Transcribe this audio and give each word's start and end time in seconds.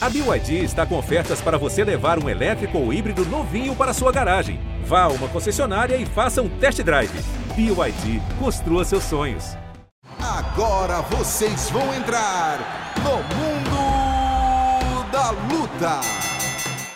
A 0.00 0.08
BYD 0.08 0.62
está 0.62 0.86
com 0.86 0.96
ofertas 0.96 1.40
para 1.40 1.58
você 1.58 1.82
levar 1.82 2.22
um 2.22 2.28
elétrico 2.28 2.78
ou 2.78 2.92
híbrido 2.92 3.24
novinho 3.24 3.74
para 3.74 3.92
sua 3.92 4.12
garagem. 4.12 4.60
Vá 4.84 5.02
a 5.02 5.08
uma 5.08 5.26
concessionária 5.28 5.96
e 5.96 6.06
faça 6.06 6.40
um 6.40 6.48
test 6.60 6.80
drive. 6.82 7.10
BYD, 7.56 8.22
construa 8.38 8.84
seus 8.84 9.02
sonhos. 9.02 9.56
Agora 10.20 11.00
vocês 11.02 11.68
vão 11.70 11.92
entrar 11.96 12.94
no 12.98 13.16
mundo 13.34 15.10
da 15.10 15.30
luta. 15.30 16.00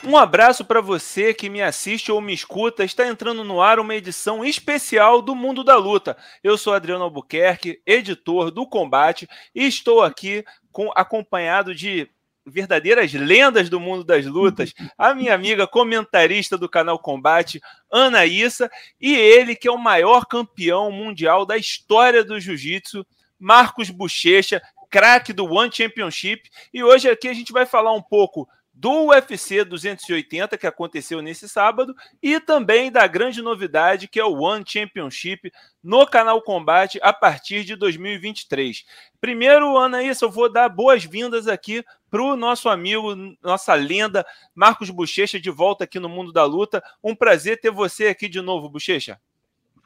Um 0.04 0.16
abraço 0.16 0.64
para 0.64 0.80
você 0.80 1.34
que 1.34 1.50
me 1.50 1.60
assiste 1.60 2.12
ou 2.12 2.20
me 2.20 2.32
escuta. 2.32 2.84
Está 2.84 3.08
entrando 3.08 3.42
no 3.42 3.60
ar 3.60 3.80
uma 3.80 3.96
edição 3.96 4.44
especial 4.44 5.20
do 5.20 5.34
Mundo 5.34 5.64
da 5.64 5.76
Luta. 5.76 6.16
Eu 6.42 6.56
sou 6.56 6.72
Adriano 6.72 7.02
Albuquerque, 7.02 7.82
editor 7.84 8.52
do 8.52 8.64
Combate, 8.64 9.28
e 9.52 9.66
estou 9.66 10.02
aqui 10.02 10.44
com, 10.70 10.92
acompanhado 10.94 11.74
de 11.74 12.08
verdadeiras 12.46 13.12
lendas 13.12 13.68
do 13.68 13.78
mundo 13.78 14.04
das 14.04 14.26
lutas, 14.26 14.72
a 14.96 15.14
minha 15.14 15.34
amiga 15.34 15.66
comentarista 15.66 16.58
do 16.58 16.68
canal 16.68 16.98
Combate, 16.98 17.60
Ana 17.90 18.26
Issa, 18.26 18.70
e 19.00 19.14
ele 19.14 19.54
que 19.54 19.68
é 19.68 19.70
o 19.70 19.78
maior 19.78 20.26
campeão 20.26 20.90
mundial 20.90 21.46
da 21.46 21.56
história 21.56 22.24
do 22.24 22.40
jiu-jitsu, 22.40 23.06
Marcos 23.38 23.90
Bochecha, 23.90 24.62
craque 24.90 25.32
do 25.32 25.46
One 25.46 25.72
Championship. 25.72 26.48
E 26.72 26.84
hoje 26.84 27.08
aqui 27.08 27.26
a 27.26 27.34
gente 27.34 27.52
vai 27.52 27.66
falar 27.66 27.92
um 27.92 28.02
pouco 28.02 28.46
do 28.74 29.08
UFC 29.08 29.64
280 29.64 30.56
que 30.56 30.66
aconteceu 30.66 31.20
nesse 31.20 31.48
sábado 31.48 31.94
e 32.22 32.40
também 32.40 32.90
da 32.90 33.06
grande 33.06 33.42
novidade 33.42 34.08
que 34.08 34.18
é 34.18 34.24
o 34.24 34.40
One 34.40 34.64
Championship 34.66 35.52
no 35.82 36.06
canal 36.06 36.40
Combate 36.42 36.98
a 37.02 37.12
partir 37.12 37.64
de 37.64 37.76
2023. 37.76 38.84
Primeiro, 39.20 39.76
Anaísa, 39.76 40.24
eu 40.24 40.30
vou 40.30 40.50
dar 40.50 40.68
boas-vindas 40.68 41.48
aqui 41.48 41.84
para 42.12 42.22
o 42.22 42.36
nosso 42.36 42.68
amigo, 42.68 43.14
nossa 43.42 43.72
lenda, 43.72 44.22
Marcos 44.54 44.90
Bochecha, 44.90 45.40
de 45.40 45.48
volta 45.48 45.84
aqui 45.84 45.98
no 45.98 46.10
Mundo 46.10 46.30
da 46.30 46.44
Luta. 46.44 46.84
Um 47.02 47.16
prazer 47.16 47.58
ter 47.58 47.70
você 47.70 48.08
aqui 48.08 48.28
de 48.28 48.42
novo, 48.42 48.68
Bochecha. 48.68 49.18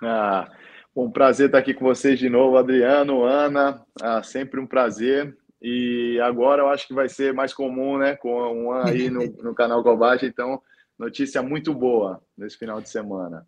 Ah, 0.03 0.51
um 0.95 1.09
prazer 1.09 1.47
estar 1.47 1.59
aqui 1.59 1.73
com 1.73 1.85
vocês 1.85 2.19
de 2.19 2.29
novo, 2.29 2.57
Adriano, 2.57 3.23
Ana. 3.23 3.81
Ah, 4.03 4.25
sempre 4.25 4.59
um 4.59 4.67
prazer. 4.67 5.37
E 5.63 6.19
agora 6.21 6.63
eu 6.63 6.69
acho 6.69 6.89
que 6.89 6.95
vai 6.95 7.09
ser 7.09 7.33
mais 7.33 7.55
comum, 7.55 7.97
né? 7.97 8.17
Com 8.17 8.65
um 8.65 8.73
aí 8.73 9.09
no, 9.09 9.21
no 9.41 9.55
canal 9.55 9.85
Combate. 9.85 10.27
Então, 10.27 10.61
notícia 10.99 11.41
muito 11.45 11.73
boa 11.73 12.21
nesse 12.37 12.59
final 12.59 12.81
de 12.81 12.89
semana. 12.89 13.47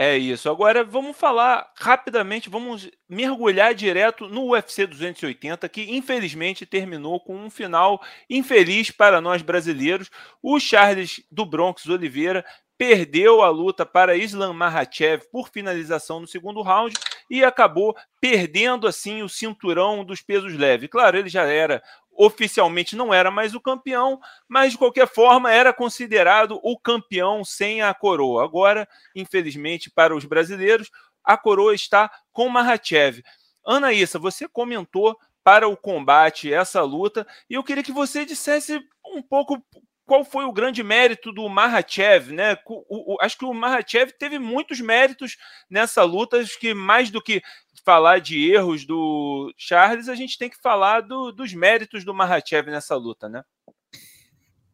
É 0.00 0.16
isso. 0.16 0.48
Agora 0.48 0.84
vamos 0.84 1.16
falar 1.16 1.72
rapidamente, 1.76 2.48
vamos 2.48 2.88
mergulhar 3.08 3.74
direto 3.74 4.28
no 4.28 4.50
UFC 4.52 4.86
280, 4.86 5.68
que 5.68 5.90
infelizmente 5.90 6.64
terminou 6.64 7.18
com 7.18 7.36
um 7.36 7.50
final 7.50 8.00
infeliz 8.30 8.92
para 8.92 9.20
nós 9.20 9.42
brasileiros. 9.42 10.08
O 10.40 10.60
Charles 10.60 11.20
do 11.32 11.44
Bronx 11.44 11.84
Oliveira 11.88 12.44
perdeu 12.78 13.42
a 13.42 13.48
luta 13.48 13.84
para 13.84 14.14
Islam 14.14 14.52
Makhachev 14.52 15.24
por 15.32 15.48
finalização 15.48 16.20
no 16.20 16.28
segundo 16.28 16.62
round 16.62 16.94
e 17.28 17.42
acabou 17.42 17.92
perdendo 18.20 18.86
assim 18.86 19.22
o 19.22 19.28
cinturão 19.28 20.04
dos 20.04 20.22
pesos 20.22 20.54
leves. 20.54 20.88
Claro, 20.88 21.18
ele 21.18 21.28
já 21.28 21.42
era 21.42 21.82
oficialmente 22.18 22.96
não 22.96 23.14
era 23.14 23.30
mais 23.30 23.54
o 23.54 23.60
campeão, 23.60 24.18
mas 24.48 24.72
de 24.72 24.78
qualquer 24.78 25.06
forma 25.06 25.52
era 25.52 25.72
considerado 25.72 26.58
o 26.64 26.76
campeão 26.76 27.44
sem 27.44 27.80
a 27.80 27.94
coroa. 27.94 28.44
Agora, 28.44 28.88
infelizmente 29.14 29.88
para 29.88 30.14
os 30.14 30.24
brasileiros, 30.24 30.90
a 31.22 31.36
coroa 31.38 31.74
está 31.74 32.10
com 32.32 32.48
Makhachev. 32.48 33.22
Anaísa, 33.64 34.18
você 34.18 34.48
comentou 34.48 35.16
para 35.44 35.68
o 35.68 35.76
combate 35.76 36.52
essa 36.52 36.82
luta 36.82 37.26
e 37.48 37.54
eu 37.54 37.62
queria 37.62 37.82
que 37.82 37.92
você 37.92 38.24
dissesse 38.24 38.80
um 39.06 39.22
pouco 39.22 39.62
qual 40.08 40.24
foi 40.24 40.46
o 40.46 40.52
grande 40.52 40.82
mérito 40.82 41.30
do 41.30 41.46
Mahachev, 41.50 42.32
né? 42.32 42.56
O, 42.66 43.14
o, 43.14 43.16
acho 43.20 43.36
que 43.36 43.44
o 43.44 43.52
Mahachev 43.52 44.10
teve 44.18 44.38
muitos 44.38 44.80
méritos 44.80 45.36
nessa 45.68 46.02
luta, 46.02 46.38
acho 46.38 46.58
que 46.58 46.72
mais 46.72 47.10
do 47.10 47.22
que 47.22 47.42
falar 47.88 48.20
de 48.20 48.52
erros 48.52 48.84
do 48.84 49.50
Charles, 49.56 50.10
a 50.10 50.14
gente 50.14 50.36
tem 50.36 50.50
que 50.50 50.60
falar 50.60 51.00
do, 51.00 51.32
dos 51.32 51.54
méritos 51.54 52.04
do 52.04 52.12
Mahachev 52.12 52.70
nessa 52.70 52.94
luta, 52.94 53.30
né? 53.30 53.42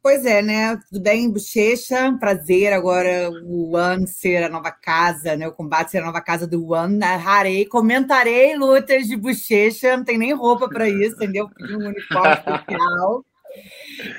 Pois 0.02 0.26
é, 0.26 0.42
né? 0.42 0.76
Tudo 0.88 1.00
bem, 1.00 1.30
Bochecha? 1.30 2.12
Prazer 2.18 2.72
agora 2.72 3.30
o 3.30 3.76
One 3.76 4.08
ser 4.08 4.42
a 4.42 4.48
nova 4.48 4.72
casa, 4.72 5.36
né? 5.36 5.46
O 5.46 5.52
combate 5.52 5.92
ser 5.92 5.98
a 5.98 6.06
nova 6.06 6.20
casa 6.20 6.44
do 6.44 6.72
One. 6.72 6.98
Narrarei, 6.98 7.64
comentarei 7.66 8.56
lutas 8.56 9.06
de 9.06 9.16
Bochecha, 9.16 9.96
não 9.96 10.02
tem 10.02 10.18
nem 10.18 10.34
roupa 10.34 10.68
para 10.68 10.88
isso, 10.88 11.14
entendeu? 11.14 11.48
Pedi 11.56 11.76
um 11.76 11.86
uniforme 11.86 12.34
especial. 12.34 13.24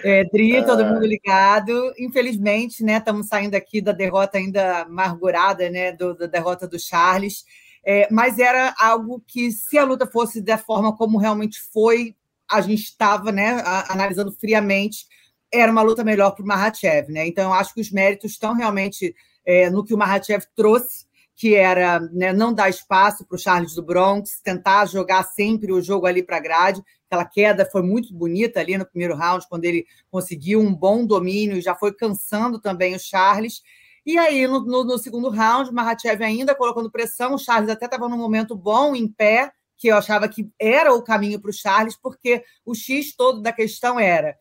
É, 0.05 0.23
Dri, 0.23 0.65
todo 0.65 0.83
ah. 0.83 0.89
mundo 0.89 1.05
ligado. 1.05 1.93
Infelizmente, 1.99 2.81
né, 2.81 2.95
estamos 2.95 3.27
saindo 3.27 3.55
aqui 3.55 3.81
da 3.81 3.91
derrota 3.91 4.37
ainda 4.37 4.83
amargurada, 4.83 5.69
né, 5.69 5.91
do, 5.91 6.15
da 6.15 6.27
derrota 6.27 6.65
do 6.65 6.79
Charles. 6.79 7.43
É, 7.85 8.07
mas 8.11 8.39
era 8.39 8.73
algo 8.79 9.21
que, 9.27 9.51
se 9.51 9.77
a 9.77 9.83
luta 9.83 10.07
fosse 10.07 10.41
da 10.41 10.57
forma 10.57 10.95
como 10.95 11.19
realmente 11.19 11.61
foi, 11.71 12.15
a 12.49 12.59
gente 12.61 12.83
estava, 12.83 13.31
né, 13.31 13.61
analisando 13.87 14.31
friamente, 14.31 15.05
era 15.53 15.71
uma 15.71 15.81
luta 15.81 16.03
melhor 16.03 16.31
para 16.31 16.43
o 16.43 16.47
Mahachev, 16.47 17.11
né? 17.11 17.27
Então, 17.27 17.45
eu 17.45 17.53
acho 17.53 17.73
que 17.73 17.81
os 17.81 17.91
méritos 17.91 18.31
estão 18.31 18.53
realmente 18.53 19.15
é, 19.45 19.69
no 19.69 19.83
que 19.83 19.93
o 19.93 19.97
Mahachev 19.97 20.43
trouxe, 20.55 21.05
que 21.35 21.53
era 21.53 21.99
né, 21.99 22.31
não 22.31 22.53
dar 22.53 22.69
espaço 22.69 23.25
para 23.25 23.35
o 23.35 23.39
Charles 23.39 23.75
do 23.75 23.83
Bronx, 23.83 24.39
tentar 24.41 24.85
jogar 24.85 25.23
sempre 25.23 25.71
o 25.71 25.81
jogo 25.81 26.05
ali 26.07 26.23
para 26.23 26.37
a 26.37 26.41
grade. 26.41 26.81
Aquela 27.07 27.25
queda 27.25 27.69
foi 27.69 27.81
muito 27.81 28.13
bonita 28.13 28.59
ali 28.59 28.77
no 28.77 28.85
primeiro 28.85 29.15
round, 29.15 29.45
quando 29.47 29.65
ele 29.65 29.85
conseguiu 30.09 30.61
um 30.61 30.73
bom 30.73 31.05
domínio, 31.05 31.61
já 31.61 31.75
foi 31.75 31.93
cansando 31.93 32.59
também 32.59 32.95
o 32.95 32.99
Charles. 32.99 33.61
E 34.05 34.17
aí, 34.17 34.47
no, 34.47 34.61
no, 34.61 34.83
no 34.83 34.97
segundo 34.97 35.29
round, 35.29 35.71
Mahachev 35.71 36.23
ainda 36.23 36.53
colocando 36.53 36.91
pressão, 36.91 37.33
o 37.33 37.39
Charles 37.39 37.69
até 37.69 37.85
estava 37.85 38.07
num 38.07 38.17
momento 38.17 38.55
bom, 38.55 38.95
em 38.95 39.07
pé, 39.07 39.51
que 39.77 39.87
eu 39.87 39.97
achava 39.97 40.27
que 40.29 40.49
era 40.59 40.93
o 40.93 41.03
caminho 41.03 41.39
para 41.39 41.49
o 41.49 41.53
Charles, 41.53 41.97
porque 41.97 42.43
o 42.63 42.75
X 42.75 43.15
todo 43.15 43.41
da 43.41 43.51
questão 43.51 43.99
era 43.99 44.35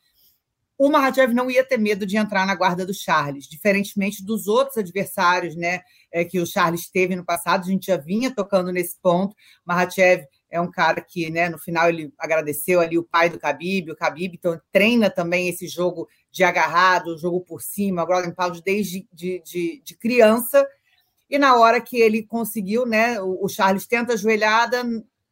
o 0.77 0.91
Mahachev 0.91 1.33
não 1.33 1.51
ia 1.51 1.65
ter 1.65 1.79
medo 1.79 2.05
de 2.05 2.17
entrar 2.17 2.47
na 2.47 2.55
guarda 2.55 2.85
do 2.85 2.93
Charles, 2.93 3.47
diferentemente 3.47 4.25
dos 4.25 4.49
outros 4.49 4.77
adversários 4.77 5.55
né, 5.55 5.81
é, 6.13 6.25
que 6.25 6.41
o 6.41 6.47
Charles 6.47 6.91
teve 6.91 7.15
no 7.15 7.25
passado, 7.25 7.63
a 7.63 7.71
gente 7.71 7.87
já 7.87 7.97
vinha 7.97 8.35
tocando 8.35 8.73
nesse 8.73 9.01
ponto. 9.01 9.37
Mahachev 9.65 10.27
é 10.51 10.61
um 10.61 10.71
cara 10.71 11.01
que, 11.01 11.31
né, 11.31 11.49
no 11.49 11.59
final, 11.59 11.89
ele 11.89 12.13
agradeceu 12.19 12.81
ali 12.81 12.99
o 12.99 13.05
pai 13.05 13.31
do 13.31 13.39
Khabib, 13.39 13.93
o 13.93 13.97
Khabib 13.97 14.35
então, 14.35 14.61
treina 14.73 15.09
também 15.09 15.49
esse 15.49 15.69
jogo 15.69 16.09
de 16.35 16.43
agarrado, 16.43 17.17
jogo 17.17 17.41
por 17.41 17.63
cima, 17.63 18.05
Golden 18.05 18.35
Pound 18.35 18.61
desde 18.61 19.07
de, 19.13 19.41
de, 19.45 19.81
de, 19.85 19.97
criança, 19.97 20.67
e 21.31 21.39
na 21.39 21.55
hora 21.57 21.81
que 21.81 21.97
ele 21.97 22.25
conseguiu, 22.25 22.85
né, 22.85 23.21
o, 23.21 23.49
Charles 23.49 23.87
tenta 23.87 24.15
a 24.15 24.17
joelhada, 24.17 24.83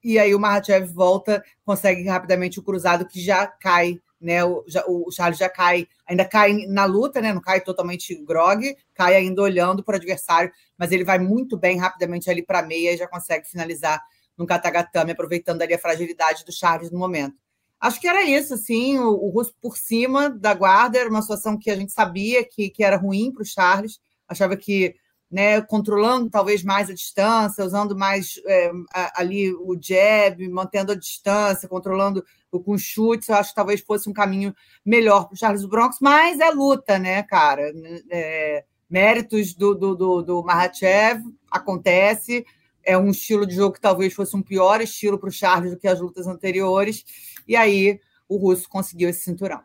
e 0.03 0.17
aí 0.17 0.33
o 0.33 0.39
Mahachev 0.39 0.87
volta, 0.87 1.45
consegue 1.65 2.05
rapidamente 2.05 2.61
o 2.61 2.63
cruzado, 2.63 3.05
que 3.05 3.21
já 3.21 3.49
cai 3.49 4.01
né? 4.21 4.45
O, 4.45 4.65
já, 4.69 4.85
o 4.87 5.11
Charles 5.11 5.37
já 5.37 5.49
cai, 5.49 5.89
ainda 6.07 6.25
cai 6.25 6.53
na 6.69 6.85
luta, 6.85 7.21
né? 7.21 7.33
Não 7.33 7.41
cai 7.41 7.61
totalmente 7.61 8.15
grog, 8.25 8.63
cai 8.95 9.17
ainda 9.17 9.43
olhando 9.43 9.83
para 9.83 9.95
o 9.95 9.97
adversário, 9.97 10.53
mas 10.79 10.93
ele 10.93 11.03
vai 11.03 11.19
muito 11.19 11.59
bem 11.59 11.77
rapidamente 11.77 12.31
ali 12.31 12.41
para 12.41 12.63
meia 12.63 12.93
e 12.93 12.97
já 12.97 13.09
consegue 13.09 13.49
finalizar 13.49 14.01
no 14.39 14.47
katagatame, 14.47 15.11
aproveitando 15.11 15.63
ali 15.63 15.75
a 15.75 15.79
fragilidade 15.79 16.45
do 16.45 16.53
Charles 16.53 16.93
no 16.93 17.01
momento. 17.01 17.42
Acho 17.83 18.01
que 18.01 18.07
era 18.07 18.23
isso, 18.23 18.55
assim, 18.55 18.97
o, 19.01 19.11
o 19.11 19.29
Russo 19.31 19.53
por 19.61 19.77
cima 19.77 20.31
da 20.31 20.55
guarda, 20.55 21.01
era 21.01 21.11
uma 21.11 21.21
situação 21.21 21.59
que 21.59 21.69
a 21.69 21.75
gente 21.75 21.91
sabia 21.91 22.45
que, 22.45 22.71
que 22.71 22.85
era 22.85 22.97
ruim 22.97 23.33
para 23.33 23.43
o 23.43 23.45
Charles, 23.45 23.99
achava 24.29 24.57
que 24.57 24.95
né, 25.29 25.61
controlando 25.63 26.31
talvez 26.31 26.63
mais 26.63 26.89
a 26.89 26.95
distância, 26.95 27.65
usando 27.65 27.99
mais 27.99 28.41
é, 28.47 28.71
ali 29.17 29.53
o 29.53 29.77
jab, 29.81 30.49
mantendo 30.49 30.93
a 30.93 30.95
distância, 30.95 31.69
controlando 31.69 32.25
com 32.53 32.79
chutes, 32.79 33.29
eu 33.29 33.35
acho 33.35 33.49
que 33.49 33.57
talvez 33.57 33.81
fosse 33.81 34.09
um 34.09 34.13
caminho 34.13 34.55
melhor 34.87 35.25
para 35.25 35.35
o 35.35 35.37
Charles 35.37 35.65
Bronx, 35.65 35.97
mas 36.01 36.39
é 36.39 36.51
luta, 36.51 37.01
né, 37.01 37.25
cara? 37.25 37.73
É, 38.11 38.65
méritos 38.89 39.55
do, 39.55 39.75
do, 39.75 39.97
do, 39.97 40.23
do 40.23 40.45
Mahachev, 40.45 41.21
acontece, 41.51 42.45
é 42.85 42.97
um 42.97 43.11
estilo 43.11 43.47
de 43.47 43.57
jogo 43.57 43.75
que 43.75 43.81
talvez 43.81 44.13
fosse 44.13 44.37
um 44.37 44.43
pior 44.43 44.81
estilo 44.81 45.19
para 45.19 45.29
o 45.29 45.33
Charles 45.33 45.73
do 45.73 45.79
que 45.79 45.89
as 45.89 46.01
lutas 46.01 46.27
anteriores, 46.27 47.05
e 47.47 47.57
aí 47.57 48.01
o 48.29 48.37
russo 48.37 48.69
conseguiu 48.69 49.09
esse 49.09 49.23
cinturão. 49.23 49.63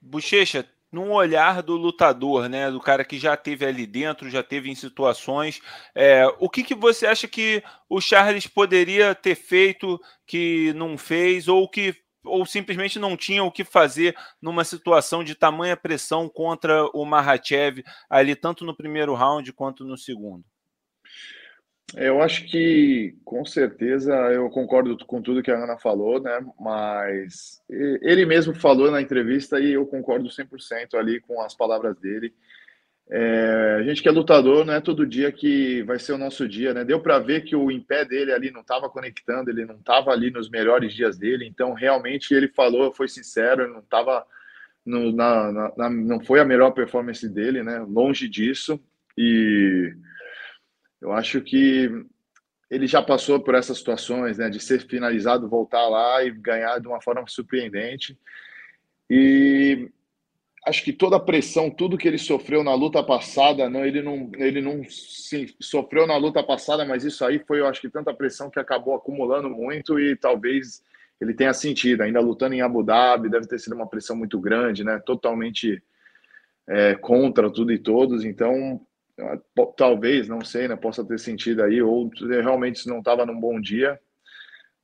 Bochecha, 0.00 0.66
num 0.90 1.12
olhar 1.12 1.62
do 1.62 1.76
lutador, 1.76 2.48
né, 2.48 2.70
do 2.70 2.80
cara 2.80 3.04
que 3.04 3.18
já 3.18 3.36
teve 3.36 3.64
ali 3.64 3.86
dentro, 3.86 4.30
já 4.30 4.42
teve 4.42 4.70
em 4.70 4.74
situações. 4.74 5.60
É, 5.94 6.26
o 6.38 6.48
que, 6.48 6.62
que 6.62 6.74
você 6.74 7.06
acha 7.06 7.28
que 7.28 7.62
o 7.88 8.00
Charles 8.00 8.46
poderia 8.46 9.14
ter 9.14 9.34
feito 9.34 10.00
que 10.26 10.72
não 10.74 10.96
fez 10.96 11.48
ou 11.48 11.68
que 11.68 11.94
ou 12.24 12.44
simplesmente 12.44 12.98
não 12.98 13.16
tinha 13.16 13.44
o 13.44 13.52
que 13.52 13.62
fazer 13.62 14.16
numa 14.42 14.64
situação 14.64 15.22
de 15.22 15.36
tamanha 15.36 15.76
pressão 15.76 16.28
contra 16.28 16.84
o 16.92 17.04
Mahachev 17.04 17.84
ali 18.10 18.34
tanto 18.34 18.64
no 18.64 18.76
primeiro 18.76 19.14
round 19.14 19.52
quanto 19.52 19.84
no 19.84 19.96
segundo? 19.96 20.44
Eu 21.94 22.20
acho 22.20 22.46
que, 22.46 23.14
com 23.24 23.44
certeza, 23.44 24.12
eu 24.32 24.50
concordo 24.50 24.96
com 25.06 25.22
tudo 25.22 25.42
que 25.42 25.50
a 25.50 25.62
Ana 25.62 25.78
falou, 25.78 26.20
né? 26.20 26.44
Mas 26.58 27.62
ele 27.70 28.26
mesmo 28.26 28.54
falou 28.54 28.90
na 28.90 29.00
entrevista 29.00 29.60
e 29.60 29.72
eu 29.72 29.86
concordo 29.86 30.28
100% 30.28 30.94
ali 30.94 31.20
com 31.20 31.40
as 31.40 31.54
palavras 31.54 31.96
dele. 31.96 32.34
É, 33.08 33.76
a 33.78 33.82
gente 33.84 34.02
que 34.02 34.08
é 34.08 34.10
lutador, 34.10 34.64
não 34.64 34.74
é 34.74 34.80
todo 34.80 35.06
dia 35.06 35.30
que 35.30 35.82
vai 35.84 35.96
ser 35.96 36.12
o 36.12 36.18
nosso 36.18 36.48
dia, 36.48 36.74
né? 36.74 36.84
Deu 36.84 37.00
para 37.00 37.20
ver 37.20 37.44
que 37.44 37.54
o 37.54 37.70
em 37.70 37.80
pé 37.80 38.04
dele 38.04 38.32
ali 38.32 38.50
não 38.50 38.62
estava 38.62 38.90
conectando, 38.90 39.48
ele 39.48 39.64
não 39.64 39.76
estava 39.76 40.10
ali 40.10 40.28
nos 40.28 40.50
melhores 40.50 40.92
dias 40.92 41.16
dele, 41.16 41.46
então 41.46 41.72
realmente 41.72 42.34
ele 42.34 42.48
falou, 42.48 42.92
foi 42.92 43.08
sincero, 43.08 43.72
não 43.72 43.78
estava. 43.80 44.26
Na, 44.84 45.52
na, 45.52 45.72
na, 45.76 45.90
não 45.90 46.20
foi 46.20 46.40
a 46.40 46.44
melhor 46.44 46.70
performance 46.72 47.28
dele, 47.28 47.62
né? 47.62 47.78
Longe 47.88 48.28
disso. 48.28 48.80
E 49.16 49.94
eu 51.00 51.12
acho 51.12 51.40
que 51.40 51.90
ele 52.70 52.86
já 52.86 53.00
passou 53.02 53.40
por 53.40 53.54
essas 53.54 53.78
situações, 53.78 54.38
né? 54.38 54.50
De 54.50 54.60
ser 54.60 54.80
finalizado, 54.86 55.48
voltar 55.48 55.86
lá 55.88 56.24
e 56.24 56.30
ganhar 56.30 56.80
de 56.80 56.88
uma 56.88 57.00
forma 57.00 57.26
surpreendente. 57.28 58.18
E 59.08 59.88
acho 60.66 60.82
que 60.82 60.92
toda 60.92 61.16
a 61.16 61.20
pressão, 61.20 61.70
tudo 61.70 61.96
que 61.96 62.08
ele 62.08 62.18
sofreu 62.18 62.64
na 62.64 62.74
luta 62.74 63.02
passada, 63.02 63.70
não, 63.70 63.84
ele 63.84 64.02
não, 64.02 64.30
ele 64.34 64.60
não 64.60 64.82
sim, 64.88 65.46
sofreu 65.60 66.06
na 66.06 66.16
luta 66.16 66.42
passada, 66.42 66.84
mas 66.84 67.04
isso 67.04 67.24
aí 67.24 67.38
foi, 67.38 67.60
eu 67.60 67.66
acho 67.66 67.80
que 67.80 67.88
tanta 67.88 68.12
pressão 68.12 68.50
que 68.50 68.58
acabou 68.58 68.94
acumulando 68.94 69.48
muito 69.48 70.00
e 70.00 70.16
talvez 70.16 70.82
ele 71.20 71.34
tenha 71.34 71.54
sentido. 71.54 72.02
Ainda 72.02 72.20
lutando 72.20 72.54
em 72.54 72.62
Abu 72.62 72.82
Dhabi, 72.82 73.28
deve 73.28 73.46
ter 73.46 73.60
sido 73.60 73.74
uma 73.74 73.86
pressão 73.86 74.16
muito 74.16 74.40
grande, 74.40 74.82
né? 74.82 74.98
Totalmente 74.98 75.82
é, 76.68 76.94
contra 76.96 77.50
tudo 77.50 77.72
e 77.72 77.78
todos. 77.78 78.24
Então, 78.24 78.80
talvez, 79.76 80.28
não 80.28 80.42
sei, 80.44 80.68
né? 80.68 80.76
Possa 80.76 81.04
ter 81.04 81.18
sentido 81.18 81.62
aí, 81.62 81.80
ou 81.80 82.10
realmente 82.28 82.86
não 82.88 82.98
estava 82.98 83.24
num 83.24 83.38
bom 83.38 83.60
dia, 83.60 83.98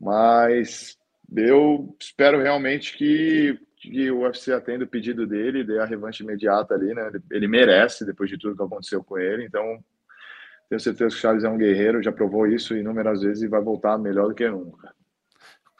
mas 0.00 0.96
eu 1.34 1.96
espero 2.00 2.40
realmente 2.40 2.96
que 2.96 3.58
que 3.82 4.11
o 4.12 4.20
UFC 4.20 4.52
atenda 4.52 4.84
o 4.84 4.88
pedido 4.88 5.26
dele, 5.26 5.64
dê 5.64 5.81
a 5.81 5.84
revanche 5.84 6.23
imediata 6.23 6.73
ali, 6.73 6.94
né? 6.94 7.11
Ele 7.32 7.49
merece, 7.49 8.06
depois 8.06 8.31
de 8.31 8.38
tudo 8.38 8.56
que 8.56 8.62
aconteceu 8.62 9.02
com 9.02 9.19
ele. 9.19 9.44
Então, 9.44 9.82
tenho 10.69 10.81
certeza 10.81 11.11
que 11.11 11.17
o 11.17 11.20
Charles 11.20 11.43
é 11.43 11.49
um 11.49 11.58
guerreiro, 11.58 12.02
já 12.02 12.12
provou 12.12 12.46
isso 12.46 12.76
inúmeras 12.76 13.23
vezes 13.23 13.43
e 13.43 13.49
vai 13.49 13.61
voltar 13.61 13.99
melhor 13.99 14.29
do 14.29 14.34
que 14.34 14.49
nunca. 14.49 14.94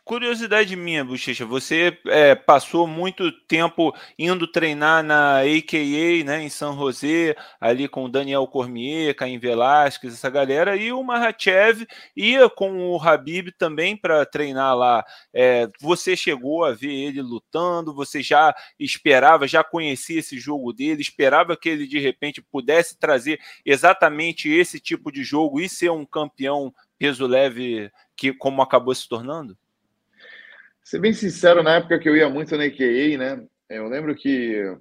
Curiosidade 0.05 0.75
minha, 0.75 1.05
Bochecha, 1.05 1.47
você 1.47 1.97
é, 2.07 2.35
passou 2.35 2.89
muito 2.89 3.31
tempo 3.47 3.95
indo 4.19 4.49
treinar 4.49 5.01
na 5.01 5.43
AKA, 5.43 6.25
né, 6.25 6.43
em 6.43 6.49
São 6.49 6.77
José, 6.77 7.37
ali 7.61 7.87
com 7.87 8.05
o 8.05 8.09
Daniel 8.09 8.45
Cormier, 8.49 9.15
Caim 9.15 9.39
Velasquez, 9.39 10.15
essa 10.15 10.29
galera, 10.29 10.77
e 10.77 10.93
o 10.93 11.05
Mahachev 11.05 11.87
ia 12.17 12.51
com 12.51 12.91
o 12.91 13.01
Habib 13.01 13.53
também 13.57 13.97
para 13.97 14.27
treinar 14.27 14.77
lá. 14.77 15.05
É, 15.33 15.69
você 15.81 16.17
chegou 16.17 16.65
a 16.65 16.73
ver 16.73 16.93
ele 16.93 17.23
lutando, 17.23 17.95
você 17.95 18.25
já 18.25 18.53
esperava, 18.81 19.47
já 19.47 19.63
conhecia 19.63 20.19
esse 20.19 20.37
jogo 20.37 20.73
dele, 20.73 21.01
esperava 21.01 21.57
que 21.57 21.69
ele 21.69 21.87
de 21.87 22.01
repente 22.01 22.43
pudesse 22.43 22.99
trazer 22.99 23.39
exatamente 23.65 24.51
esse 24.51 24.81
tipo 24.81 25.13
de 25.13 25.23
jogo 25.23 25.61
e 25.61 25.69
ser 25.69 25.93
um 25.93 26.05
campeão 26.05 26.75
peso 26.99 27.25
leve 27.25 27.89
que 28.17 28.33
como 28.33 28.63
acabou 28.63 28.95
se 28.95 29.09
tornando? 29.09 29.57
Ser 30.85 30.99
bem 30.99 31.13
sincero, 31.13 31.63
na 31.63 31.77
época 31.77 31.99
que 31.99 32.09
eu 32.09 32.17
ia 32.17 32.29
muito 32.29 32.57
na 32.57 32.67
IKEA, 32.67 33.19
né? 33.19 33.47
Eu 33.69 33.89
lembro 33.89 34.15
que 34.15 34.77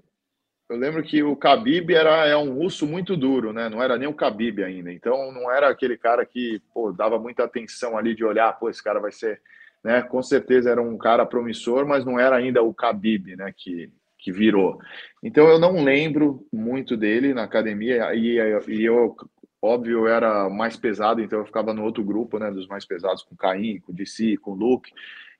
eu 0.70 0.78
lembro 0.78 1.04
que 1.04 1.22
o 1.22 1.36
Khabib 1.36 1.94
era 1.94 2.26
é 2.26 2.36
um 2.36 2.54
russo 2.54 2.88
muito 2.88 3.18
duro, 3.18 3.52
né? 3.52 3.70
Não 3.70 3.84
era 3.84 3.98
nem 3.98 4.08
o 4.08 4.16
Khabib 4.16 4.64
ainda. 4.64 4.92
Então 4.92 5.32
não 5.32 5.52
era 5.52 5.70
aquele 5.70 5.98
cara 5.98 6.26
que 6.26 6.62
pô, 6.74 6.92
dava 6.92 7.20
muita 7.20 7.44
atenção 7.44 7.98
ali 7.98 8.16
de 8.16 8.24
olhar, 8.24 8.58
pô, 8.58 8.70
esse 8.70 8.82
cara 8.82 9.00
vai 9.00 9.12
ser, 9.12 9.42
né? 9.84 10.02
Com 10.02 10.24
certeza 10.24 10.70
era 10.72 10.82
um 10.82 10.98
cara 10.98 11.26
promissor, 11.26 11.86
mas 11.86 12.06
não 12.06 12.20
era 12.20 12.38
ainda 12.38 12.64
o 12.64 12.74
Khabib, 12.74 13.36
né? 13.36 13.54
Que 13.56 13.92
que 14.22 14.32
virou. 14.32 14.80
Então 15.24 15.48
eu 15.50 15.60
não 15.60 15.84
lembro 15.84 16.48
muito 16.54 16.96
dele 16.96 17.34
na 17.34 17.44
academia 17.44 18.14
e, 18.14 18.38
e 18.68 18.86
eu 18.86 19.16
óbvio 19.62 20.00
eu 20.00 20.08
era 20.08 20.50
mais 20.50 20.78
pesado, 20.78 21.22
então 21.22 21.40
eu 21.40 21.46
ficava 21.46 21.74
no 21.74 21.84
outro 21.84 22.04
grupo, 22.04 22.40
né? 22.40 22.50
Dos 22.52 22.68
mais 22.68 22.86
pesados 22.86 23.24
com 23.24 23.36
Caim, 23.36 23.80
com 23.80 23.94
DC, 23.94 24.38
com 24.38 24.54
Luke. 24.54 24.92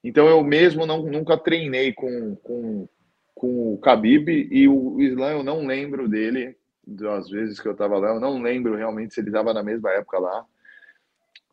Então 0.04 0.28
eu 0.28 0.44
mesmo 0.44 0.86
não, 0.86 1.04
nunca 1.04 1.38
treinei 1.38 1.94
com, 1.94 2.36
com, 2.38 2.88
com 3.36 3.74
o 3.74 3.80
Khabib 3.80 4.30
e 4.52 4.68
o 4.68 5.00
Islam 5.00 5.32
eu 5.32 5.44
não 5.44 5.66
lembro 5.66 6.08
dele, 6.08 6.58
das 6.86 7.30
vezes 7.30 7.60
que 7.60 7.68
eu 7.68 7.74
estava 7.74 7.98
lá, 7.98 8.10
eu 8.10 8.20
não 8.20 8.42
lembro 8.42 8.76
realmente 8.76 9.14
se 9.14 9.20
ele 9.20 9.30
estava 9.30 9.54
na 9.54 9.64
mesma 9.64 9.92
época 9.92 10.20
lá, 10.20 10.46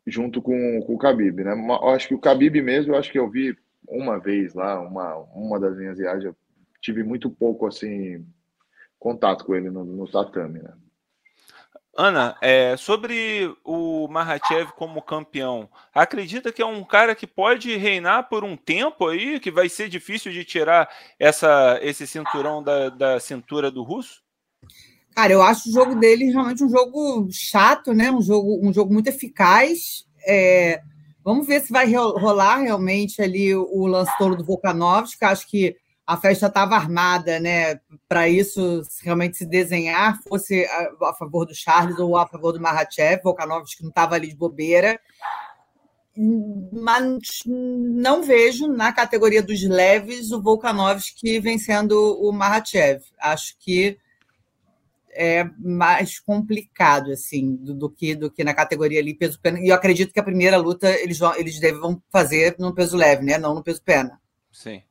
junto 0.05 0.41
com, 0.41 0.81
com 0.81 0.95
o 0.95 0.97
Khabib, 0.97 1.43
né? 1.43 1.53
Eu 1.53 1.89
acho 1.89 2.07
que 2.07 2.15
o 2.15 2.19
Khabib 2.19 2.61
mesmo, 2.61 2.93
eu 2.93 2.97
acho 2.97 3.11
que 3.11 3.19
eu 3.19 3.29
vi 3.29 3.55
uma 3.87 4.19
vez 4.19 4.53
lá, 4.53 4.79
uma, 4.79 5.15
uma 5.33 5.59
das 5.59 5.77
minhas 5.77 5.97
viagens, 5.97 6.25
eu 6.25 6.35
tive 6.81 7.03
muito 7.03 7.29
pouco, 7.29 7.67
assim, 7.67 8.25
contato 8.97 9.45
com 9.45 9.55
ele 9.55 9.69
no, 9.69 9.83
no 9.83 10.07
tatame, 10.07 10.59
né? 10.59 10.73
Ana, 12.01 12.37
é, 12.39 12.77
sobre 12.77 13.53
o 13.61 14.07
Mahachev 14.07 14.71
como 14.77 15.01
campeão, 15.01 15.69
acredita 15.93 16.49
que 16.49 16.61
é 16.61 16.65
um 16.65 16.81
cara 16.81 17.13
que 17.13 17.27
pode 17.27 17.75
reinar 17.75 18.29
por 18.29 18.45
um 18.45 18.55
tempo 18.55 19.05
aí, 19.09 19.37
que 19.37 19.51
vai 19.51 19.67
ser 19.67 19.89
difícil 19.89 20.31
de 20.31 20.45
tirar 20.45 20.89
essa, 21.19 21.77
esse 21.81 22.07
cinturão 22.07 22.63
da, 22.63 22.87
da 22.87 23.19
cintura 23.19 23.69
do 23.69 23.83
russo? 23.83 24.21
Cara, 25.13 25.33
eu 25.33 25.41
acho 25.41 25.67
o 25.67 25.73
jogo 25.73 25.93
dele 25.95 26.31
realmente 26.31 26.63
um 26.63 26.69
jogo 26.69 27.27
chato, 27.33 27.93
né? 27.93 28.09
Um 28.09 28.21
jogo, 28.21 28.65
um 28.65 28.71
jogo 28.71 28.93
muito 28.93 29.07
eficaz. 29.07 30.05
É, 30.25 30.81
vamos 31.21 31.45
ver 31.45 31.59
se 31.59 31.73
vai 31.73 31.91
rolar 31.91 32.59
realmente 32.59 33.21
ali 33.21 33.53
o 33.53 33.85
lance 33.87 34.17
todo 34.17 34.37
do 34.37 34.45
Volkanovski. 34.45 35.25
Acho 35.25 35.45
que 35.49 35.75
a 36.09 36.17
festa 36.17 36.47
estava 36.47 36.75
armada, 36.75 37.39
né? 37.39 37.79
Para 38.07 38.27
isso 38.27 38.81
realmente 39.03 39.37
se 39.37 39.45
desenhar, 39.45 40.19
fosse 40.27 40.65
a, 40.65 41.09
a, 41.09 41.13
favor 41.13 41.45
do 41.45 41.53
Charles 41.53 41.99
ou 41.99 42.17
a 42.17 42.27
favor 42.27 42.51
do 42.51 42.59
Mahachev, 42.59 43.21
Volkanovski 43.21 43.83
não 43.83 43.89
estava 43.89 44.15
ali 44.15 44.29
de 44.29 44.35
bobeira. 44.35 44.99
Mas 46.73 47.43
não 47.45 48.23
vejo 48.23 48.67
na 48.67 48.91
categoria 48.91 49.43
dos 49.43 49.61
leves 49.61 50.31
o 50.31 50.41
Volkanovski 50.41 51.39
vencendo 51.39 51.93
o 52.19 52.31
Mahachev. 52.31 53.03
Acho 53.19 53.55
que 53.59 53.95
é 55.11 55.43
mais 55.59 56.19
complicado 56.19 57.11
assim 57.11 57.55
do, 57.55 57.75
do, 57.75 57.87
que 57.87 58.15
do 58.15 58.31
que 58.31 58.43
na 58.43 58.55
categoria 58.55 58.99
ali 58.99 59.13
peso 59.13 59.39
pena. 59.39 59.59
E 59.59 59.67
eu 59.67 59.75
acredito 59.75 60.11
que 60.11 60.19
a 60.19 60.23
primeira 60.23 60.57
luta 60.57 60.89
eles 60.89 61.19
vão, 61.19 61.35
eles 61.35 61.59
devem 61.59 62.01
fazer 62.11 62.55
no 62.57 62.73
peso 62.73 62.97
leve, 62.97 63.23
né? 63.23 63.37
Não 63.37 63.53
no 63.53 63.63
peso 63.63 63.83
pena. 63.83 64.19
Sim. 64.51 64.81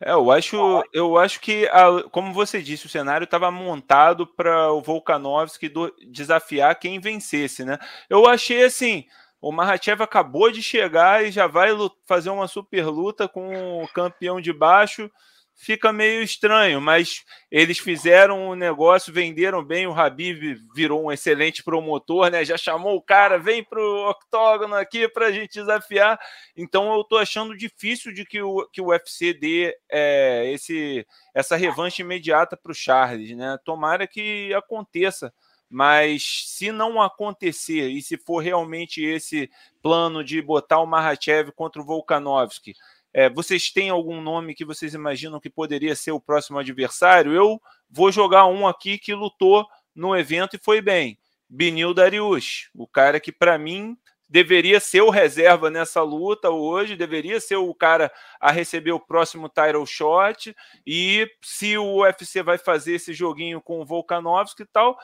É, 0.00 0.10
eu 0.12 0.30
acho, 0.30 0.84
eu 0.92 1.16
acho 1.16 1.40
que, 1.40 1.66
a, 1.68 2.02
como 2.10 2.32
você 2.32 2.62
disse, 2.62 2.86
o 2.86 2.88
cenário 2.88 3.24
estava 3.24 3.50
montado 3.50 4.26
para 4.26 4.72
o 4.72 4.82
Volkanovski 4.82 5.68
do, 5.68 5.94
desafiar 6.08 6.78
quem 6.78 6.98
vencesse, 7.00 7.64
né? 7.64 7.78
Eu 8.10 8.26
achei 8.26 8.64
assim, 8.64 9.04
o 9.40 9.52
Mahachev 9.52 10.02
acabou 10.02 10.50
de 10.50 10.62
chegar 10.62 11.24
e 11.24 11.30
já 11.30 11.46
vai 11.46 11.70
fazer 12.06 12.30
uma 12.30 12.48
super 12.48 12.86
luta 12.86 13.28
com 13.28 13.82
o 13.82 13.88
campeão 13.88 14.40
de 14.40 14.52
baixo 14.52 15.10
fica 15.54 15.92
meio 15.92 16.22
estranho, 16.22 16.80
mas 16.80 17.24
eles 17.50 17.78
fizeram 17.78 18.50
um 18.50 18.54
negócio, 18.54 19.12
venderam 19.12 19.64
bem. 19.64 19.86
O 19.86 19.92
Habib 19.92 20.56
virou 20.74 21.04
um 21.04 21.12
excelente 21.12 21.62
promotor, 21.62 22.30
né? 22.30 22.44
Já 22.44 22.56
chamou 22.56 22.96
o 22.96 23.02
cara, 23.02 23.38
vem 23.38 23.62
para 23.62 23.80
o 23.80 24.10
octógono 24.10 24.74
aqui 24.74 25.08
para 25.08 25.26
a 25.26 25.32
gente 25.32 25.54
desafiar. 25.54 26.18
Então 26.56 26.92
eu 26.92 27.00
estou 27.00 27.18
achando 27.18 27.56
difícil 27.56 28.12
de 28.12 28.24
que 28.24 28.42
o, 28.42 28.68
que 28.72 28.80
o 28.80 28.88
UFC 28.88 29.32
dê 29.32 29.76
é, 29.90 30.50
esse, 30.52 31.06
essa 31.34 31.56
revanche 31.56 32.02
imediata 32.02 32.56
para 32.56 32.72
o 32.72 32.74
Charles, 32.74 33.36
né? 33.36 33.56
Tomara 33.64 34.06
que 34.06 34.52
aconteça. 34.54 35.32
Mas 35.68 36.44
se 36.46 36.70
não 36.70 37.02
acontecer 37.02 37.88
e 37.88 38.00
se 38.00 38.16
for 38.16 38.38
realmente 38.38 39.02
esse 39.02 39.50
plano 39.82 40.22
de 40.22 40.40
botar 40.40 40.78
o 40.78 40.86
Mahachev 40.86 41.50
contra 41.52 41.82
o 41.82 41.84
Volkanovski, 41.84 42.74
é, 43.14 43.30
vocês 43.30 43.70
têm 43.70 43.90
algum 43.90 44.20
nome 44.20 44.56
que 44.56 44.64
vocês 44.64 44.92
imaginam 44.92 45.38
que 45.38 45.48
poderia 45.48 45.94
ser 45.94 46.10
o 46.10 46.20
próximo 46.20 46.58
adversário? 46.58 47.32
Eu 47.32 47.60
vou 47.88 48.10
jogar 48.10 48.46
um 48.46 48.66
aqui 48.66 48.98
que 48.98 49.14
lutou 49.14 49.64
no 49.94 50.16
evento 50.16 50.56
e 50.56 50.58
foi 50.62 50.80
bem. 50.80 51.16
Binil 51.48 51.94
Darius, 51.94 52.68
o 52.74 52.88
cara 52.88 53.20
que 53.20 53.30
para 53.30 53.56
mim 53.56 53.96
deveria 54.28 54.80
ser 54.80 55.02
o 55.02 55.10
reserva 55.10 55.70
nessa 55.70 56.02
luta 56.02 56.50
hoje, 56.50 56.96
deveria 56.96 57.38
ser 57.40 57.54
o 57.54 57.72
cara 57.72 58.10
a 58.40 58.50
receber 58.50 58.90
o 58.90 58.98
próximo 58.98 59.48
title 59.48 59.86
shot. 59.86 60.52
E 60.84 61.30
se 61.40 61.78
o 61.78 62.00
UFC 62.00 62.42
vai 62.42 62.58
fazer 62.58 62.94
esse 62.94 63.14
joguinho 63.14 63.60
com 63.60 63.80
o 63.80 63.86
Volkanovski 63.86 64.64
e 64.64 64.66
tal, 64.66 64.98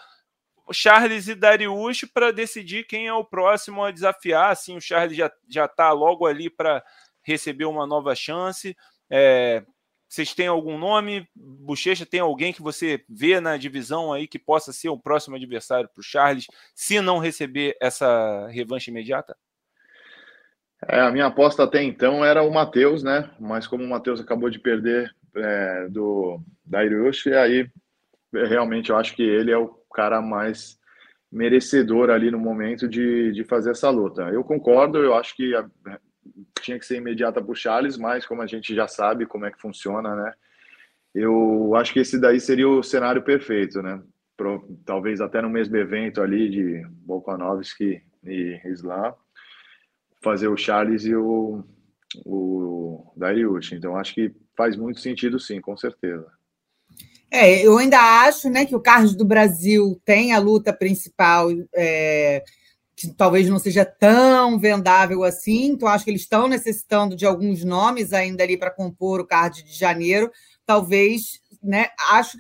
Charles 0.73 1.29
e 1.29 1.35
Darius 1.35 2.00
para 2.12 2.33
decidir 2.33 2.87
quem 2.87 3.07
é 3.07 3.14
o 3.14 3.25
próximo 3.25 3.85
a 3.85 3.90
desafiar. 3.90 4.50
Assim, 4.50 4.76
o 4.76 4.81
Charles 4.81 5.17
já 5.17 5.31
já 5.49 5.67
está 5.67 5.93
logo 5.93 6.26
ali 6.26 6.50
para 6.50 6.83
recebeu 7.22 7.70
uma 7.70 7.86
nova 7.86 8.14
chance. 8.14 8.76
É, 9.10 9.62
vocês 10.08 10.34
têm 10.34 10.48
algum 10.48 10.76
nome? 10.76 11.28
Bochecha, 11.36 12.04
tem 12.04 12.18
alguém 12.18 12.52
que 12.52 12.60
você 12.60 13.04
vê 13.08 13.40
na 13.40 13.56
divisão 13.56 14.12
aí 14.12 14.26
que 14.26 14.38
possa 14.38 14.72
ser 14.72 14.88
o 14.88 14.98
próximo 14.98 15.36
adversário 15.36 15.88
para 15.88 16.00
o 16.00 16.04
Charles, 16.04 16.46
se 16.74 17.00
não 17.00 17.18
receber 17.18 17.76
essa 17.80 18.48
revanche 18.48 18.90
imediata? 18.90 19.36
É, 20.88 21.00
a 21.00 21.12
minha 21.12 21.26
aposta 21.26 21.62
até 21.62 21.82
então 21.82 22.24
era 22.24 22.42
o 22.42 22.52
Matheus, 22.52 23.02
né? 23.02 23.30
Mas 23.38 23.66
como 23.66 23.84
o 23.84 23.88
Matheus 23.88 24.20
acabou 24.20 24.50
de 24.50 24.58
perder 24.58 25.14
é, 25.36 25.88
do 25.88 26.40
da 26.64 26.84
Iriushi, 26.84 27.32
aí 27.34 27.70
realmente 28.32 28.90
eu 28.90 28.96
acho 28.96 29.14
que 29.14 29.22
ele 29.22 29.52
é 29.52 29.58
o 29.58 29.68
cara 29.94 30.20
mais 30.20 30.78
merecedor 31.30 32.10
ali 32.10 32.30
no 32.30 32.38
momento 32.38 32.88
de, 32.88 33.32
de 33.32 33.44
fazer 33.44 33.70
essa 33.70 33.90
luta. 33.90 34.22
Eu 34.30 34.42
concordo, 34.42 34.98
eu 34.98 35.14
acho 35.14 35.36
que 35.36 35.52
tinha 36.60 36.78
que 36.78 36.86
ser 36.86 36.96
imediata 36.96 37.42
para 37.42 37.52
o 37.52 37.56
Charles, 37.56 37.96
mas 37.96 38.26
como 38.26 38.42
a 38.42 38.46
gente 38.46 38.74
já 38.74 38.86
sabe 38.86 39.26
como 39.26 39.46
é 39.46 39.50
que 39.50 39.60
funciona, 39.60 40.14
né? 40.14 40.32
Eu 41.14 41.74
acho 41.74 41.92
que 41.92 42.00
esse 42.00 42.18
daí 42.18 42.40
seria 42.40 42.68
o 42.68 42.82
cenário 42.82 43.22
perfeito, 43.22 43.82
né? 43.82 44.00
Pro, 44.36 44.78
talvez 44.84 45.20
até 45.20 45.42
no 45.42 45.50
mesmo 45.50 45.76
evento 45.76 46.22
ali 46.22 46.48
de 46.48 46.86
Volkanovski 47.04 48.02
e 48.24 48.60
Islam, 48.64 49.14
fazer 50.22 50.48
o 50.48 50.56
Charles 50.56 51.04
e 51.04 51.14
o, 51.14 51.64
o 52.24 53.12
Dariush. 53.16 53.72
Então 53.72 53.96
acho 53.96 54.14
que 54.14 54.32
faz 54.56 54.76
muito 54.76 55.00
sentido 55.00 55.38
sim, 55.38 55.60
com 55.60 55.76
certeza. 55.76 56.26
É, 57.30 57.64
eu 57.64 57.78
ainda 57.78 57.98
acho 58.24 58.50
né, 58.50 58.66
que 58.66 58.74
o 58.74 58.80
Carlos 58.80 59.14
do 59.14 59.24
Brasil 59.24 60.00
tem 60.04 60.32
a 60.32 60.38
luta 60.38 60.72
principal, 60.72 61.48
é, 61.74 62.42
que 63.00 63.09
talvez 63.14 63.49
não 63.49 63.59
seja 63.59 63.83
tão 63.83 64.59
vendável 64.59 65.25
assim, 65.25 65.69
então 65.69 65.88
acho 65.88 66.04
que 66.04 66.11
eles 66.11 66.21
estão 66.21 66.47
necessitando 66.47 67.16
de 67.16 67.25
alguns 67.25 67.64
nomes 67.64 68.12
ainda 68.12 68.45
ali 68.45 68.59
para 68.59 68.71
compor 68.71 69.21
o 69.21 69.26
card 69.26 69.62
de 69.62 69.73
janeiro. 69.73 70.30
Talvez, 70.66 71.40
né, 71.62 71.87
acho, 72.11 72.37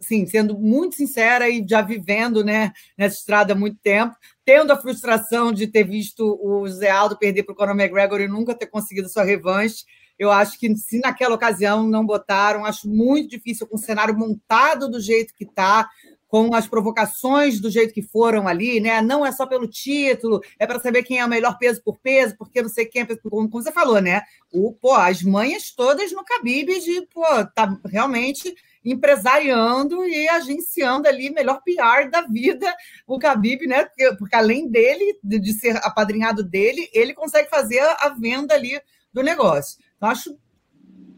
sim, 0.00 0.26
sendo 0.26 0.58
muito 0.58 0.96
sincera 0.96 1.48
e 1.48 1.64
já 1.64 1.80
vivendo 1.80 2.42
né, 2.42 2.72
nessa 2.98 3.18
estrada 3.18 3.52
há 3.52 3.56
muito 3.56 3.78
tempo, 3.80 4.16
tendo 4.44 4.72
a 4.72 4.80
frustração 4.80 5.52
de 5.52 5.68
ter 5.68 5.84
visto 5.84 6.40
o 6.42 6.66
Zé 6.66 6.90
Aldo 6.90 7.16
perder 7.16 7.44
para 7.44 7.52
o 7.52 7.56
Conor 7.56 7.78
McGregor 7.78 8.20
e 8.20 8.26
nunca 8.26 8.52
ter 8.52 8.66
conseguido 8.66 9.08
sua 9.08 9.22
revanche 9.22 9.84
eu 10.18 10.30
acho 10.30 10.58
que 10.58 10.74
se 10.76 11.00
naquela 11.00 11.34
ocasião 11.34 11.86
não 11.88 12.06
botaram, 12.06 12.64
acho 12.64 12.88
muito 12.88 13.30
difícil 13.30 13.66
com 13.66 13.74
o 13.76 13.78
cenário 13.78 14.16
montado 14.16 14.88
do 14.88 15.00
jeito 15.00 15.34
que 15.34 15.44
está, 15.44 15.88
com 16.34 16.52
as 16.52 16.66
provocações 16.66 17.60
do 17.60 17.70
jeito 17.70 17.94
que 17.94 18.02
foram 18.02 18.48
ali, 18.48 18.80
né? 18.80 19.00
Não 19.00 19.24
é 19.24 19.30
só 19.30 19.46
pelo 19.46 19.68
título, 19.68 20.40
é 20.58 20.66
para 20.66 20.80
saber 20.80 21.04
quem 21.04 21.20
é 21.20 21.24
o 21.24 21.28
melhor 21.28 21.56
peso 21.58 21.80
por 21.80 21.96
peso, 21.96 22.34
porque 22.36 22.60
não 22.60 22.68
sei 22.68 22.86
quem 22.86 23.02
é, 23.02 23.06
como, 23.06 23.48
você 23.48 23.70
falou, 23.70 24.00
né? 24.00 24.20
O, 24.52 24.72
pô, 24.72 24.94
as 24.94 25.22
manhas 25.22 25.70
todas 25.70 26.10
no 26.10 26.24
Khabib 26.24 26.66
de, 26.80 27.06
pô, 27.06 27.22
tá 27.54 27.78
realmente 27.84 28.52
empresariando 28.84 30.04
e 30.08 30.28
agenciando 30.28 31.06
ali 31.06 31.30
melhor 31.30 31.62
PR 31.62 32.10
da 32.10 32.22
vida 32.22 32.66
o 33.06 33.16
Khabib, 33.16 33.68
né? 33.68 33.88
Porque, 34.18 34.34
além 34.34 34.68
dele, 34.68 35.16
de, 35.22 35.38
de 35.38 35.52
ser 35.52 35.76
apadrinhado 35.84 36.42
dele, 36.42 36.90
ele 36.92 37.14
consegue 37.14 37.48
fazer 37.48 37.78
a 37.78 38.08
venda 38.08 38.54
ali 38.54 38.80
do 39.12 39.22
negócio. 39.22 39.78
Então, 39.96 40.08
acho 40.08 40.36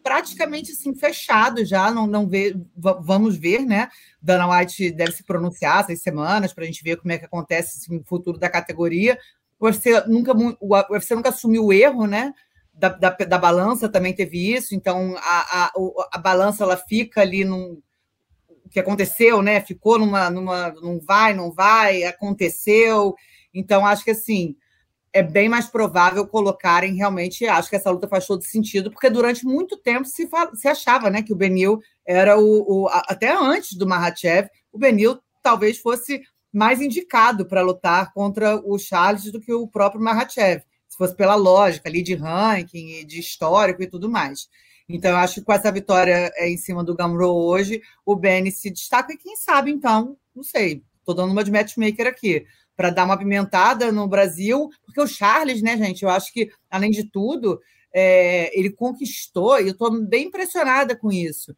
praticamente 0.06 0.70
assim, 0.70 0.94
fechado 0.94 1.64
já, 1.64 1.90
não, 1.90 2.06
não 2.06 2.28
ver, 2.28 2.56
vamos 2.76 3.36
ver, 3.36 3.66
né? 3.66 3.88
Dana 4.22 4.48
White 4.48 4.92
deve 4.92 5.10
se 5.10 5.24
pronunciar 5.24 5.80
essas 5.80 6.00
semanas 6.00 6.52
para 6.52 6.62
a 6.62 6.66
gente 6.68 6.80
ver 6.84 6.96
como 6.96 7.10
é 7.10 7.18
que 7.18 7.24
acontece 7.24 7.78
assim, 7.78 7.96
o 7.98 8.04
futuro 8.04 8.38
da 8.38 8.48
categoria. 8.48 9.18
O 9.58 9.66
UFC 9.66 10.00
nunca, 10.06 10.32
o 10.60 10.92
UFC 10.92 11.12
nunca 11.16 11.30
assumiu 11.30 11.64
o 11.64 11.72
erro, 11.72 12.06
né? 12.06 12.32
Da, 12.72 12.90
da, 12.90 13.10
da, 13.10 13.36
balança 13.36 13.88
também 13.88 14.14
teve 14.14 14.54
isso, 14.54 14.76
então 14.76 15.16
a, 15.18 15.64
a, 15.64 15.72
a 16.12 16.18
balança 16.18 16.62
ela 16.62 16.76
fica 16.76 17.22
ali 17.22 17.44
num. 17.44 17.82
Que 18.70 18.78
aconteceu, 18.78 19.42
né? 19.42 19.60
Ficou 19.60 19.98
numa, 19.98 20.30
numa. 20.30 20.70
Não 20.70 21.00
vai, 21.00 21.34
não 21.34 21.50
vai, 21.50 22.04
aconteceu. 22.04 23.12
Então, 23.52 23.84
acho 23.84 24.04
que 24.04 24.12
assim, 24.12 24.54
é 25.16 25.22
bem 25.22 25.48
mais 25.48 25.66
provável 25.66 26.26
colocarem 26.26 26.94
realmente. 26.94 27.46
Acho 27.46 27.70
que 27.70 27.76
essa 27.76 27.90
luta 27.90 28.06
faz 28.06 28.26
todo 28.26 28.42
sentido, 28.42 28.90
porque 28.90 29.08
durante 29.08 29.46
muito 29.46 29.78
tempo 29.78 30.04
se, 30.04 30.28
se 30.54 30.68
achava 30.68 31.08
né, 31.08 31.22
que 31.22 31.32
o 31.32 31.36
Benil 31.36 31.80
era 32.06 32.38
o, 32.38 32.84
o. 32.84 32.88
Até 32.88 33.34
antes 33.34 33.72
do 33.72 33.86
Mahachev, 33.86 34.50
o 34.70 34.78
Benil 34.78 35.18
talvez 35.42 35.78
fosse 35.78 36.20
mais 36.52 36.82
indicado 36.82 37.46
para 37.46 37.62
lutar 37.62 38.12
contra 38.12 38.60
o 38.62 38.78
Charles 38.78 39.32
do 39.32 39.40
que 39.40 39.54
o 39.54 39.66
próprio 39.66 40.02
Mahachev, 40.02 40.62
se 40.86 40.98
fosse 40.98 41.16
pela 41.16 41.34
lógica 41.34 41.88
ali 41.88 42.02
de 42.02 42.14
ranking, 42.14 43.06
de 43.06 43.18
histórico 43.18 43.82
e 43.82 43.86
tudo 43.86 44.10
mais. 44.10 44.48
Então, 44.86 45.12
eu 45.12 45.16
acho 45.16 45.36
que 45.36 45.46
com 45.46 45.52
essa 45.52 45.72
vitória 45.72 46.30
é, 46.36 46.48
em 46.48 46.58
cima 46.58 46.84
do 46.84 46.94
Gamro 46.94 47.28
hoje, 47.28 47.80
o 48.04 48.14
Benny 48.14 48.52
se 48.52 48.70
destaca 48.70 49.14
e 49.14 49.16
quem 49.16 49.34
sabe, 49.34 49.70
então, 49.70 50.16
não 50.34 50.42
sei, 50.42 50.82
estou 50.98 51.14
dando 51.14 51.32
uma 51.32 51.42
de 51.42 51.50
matchmaker 51.50 52.06
aqui 52.06 52.44
para 52.76 52.90
dar 52.90 53.04
uma 53.04 53.18
pimentada 53.18 53.90
no 53.90 54.06
Brasil, 54.06 54.68
porque 54.84 55.00
o 55.00 55.06
Charles, 55.06 55.62
né, 55.62 55.76
gente, 55.76 56.02
eu 56.02 56.10
acho 56.10 56.32
que, 56.32 56.50
além 56.70 56.90
de 56.90 57.04
tudo, 57.04 57.60
é, 57.92 58.56
ele 58.58 58.70
conquistou, 58.70 59.58
e 59.58 59.62
eu 59.62 59.72
estou 59.72 59.90
bem 60.06 60.26
impressionada 60.26 60.94
com 60.94 61.10
isso 61.10 61.54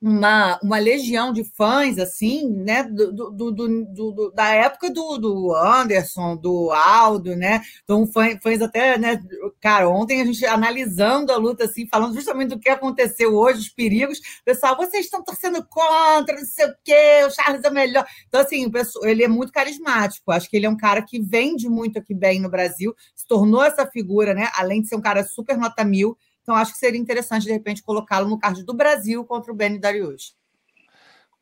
uma, 0.00 0.58
uma 0.62 0.78
legião 0.78 1.32
de 1.32 1.42
fãs, 1.42 1.98
assim, 1.98 2.48
né, 2.48 2.84
do, 2.84 3.12
do, 3.12 3.50
do, 3.50 3.52
do 3.84 4.30
da 4.30 4.48
época 4.54 4.90
do, 4.90 5.18
do 5.18 5.54
Anderson, 5.54 6.36
do 6.36 6.70
Aldo, 6.70 7.34
né, 7.34 7.62
então 7.82 8.06
fãs, 8.06 8.38
fãs 8.40 8.62
até, 8.62 8.96
né, 8.96 9.20
cara, 9.60 9.88
ontem 9.88 10.20
a 10.20 10.24
gente 10.24 10.46
analisando 10.46 11.32
a 11.32 11.36
luta, 11.36 11.64
assim, 11.64 11.86
falando 11.88 12.14
justamente 12.14 12.50
do 12.50 12.60
que 12.60 12.68
aconteceu 12.68 13.34
hoje, 13.34 13.58
os 13.58 13.68
perigos, 13.68 14.20
pessoal, 14.44 14.76
vocês 14.76 15.04
estão 15.04 15.22
torcendo 15.22 15.66
contra, 15.68 16.36
não 16.36 16.46
sei 16.46 16.66
o 16.66 16.74
quê, 16.84 17.24
o 17.26 17.30
Charles 17.30 17.64
é 17.64 17.70
melhor, 17.70 18.06
então, 18.28 18.40
assim, 18.40 18.70
ele 19.02 19.24
é 19.24 19.28
muito 19.28 19.52
carismático, 19.52 20.30
acho 20.30 20.48
que 20.48 20.56
ele 20.56 20.66
é 20.66 20.70
um 20.70 20.76
cara 20.76 21.02
que 21.02 21.20
vende 21.20 21.68
muito 21.68 21.98
aqui 21.98 22.14
bem 22.14 22.40
no 22.40 22.48
Brasil, 22.48 22.94
se 23.16 23.26
tornou 23.26 23.64
essa 23.64 23.84
figura, 23.84 24.32
né, 24.32 24.48
além 24.54 24.80
de 24.80 24.88
ser 24.88 24.94
um 24.94 25.00
cara 25.00 25.24
super 25.24 25.56
nota 25.58 25.84
mil, 25.84 26.16
então, 26.48 26.56
acho 26.56 26.72
que 26.72 26.78
seria 26.78 26.98
interessante, 26.98 27.44
de 27.44 27.52
repente, 27.52 27.82
colocá-lo 27.82 28.26
no 28.26 28.38
card 28.38 28.62
do 28.62 28.72
Brasil 28.72 29.22
contra 29.22 29.52
o 29.52 29.54
Benny 29.54 29.78
Darius. 29.78 30.34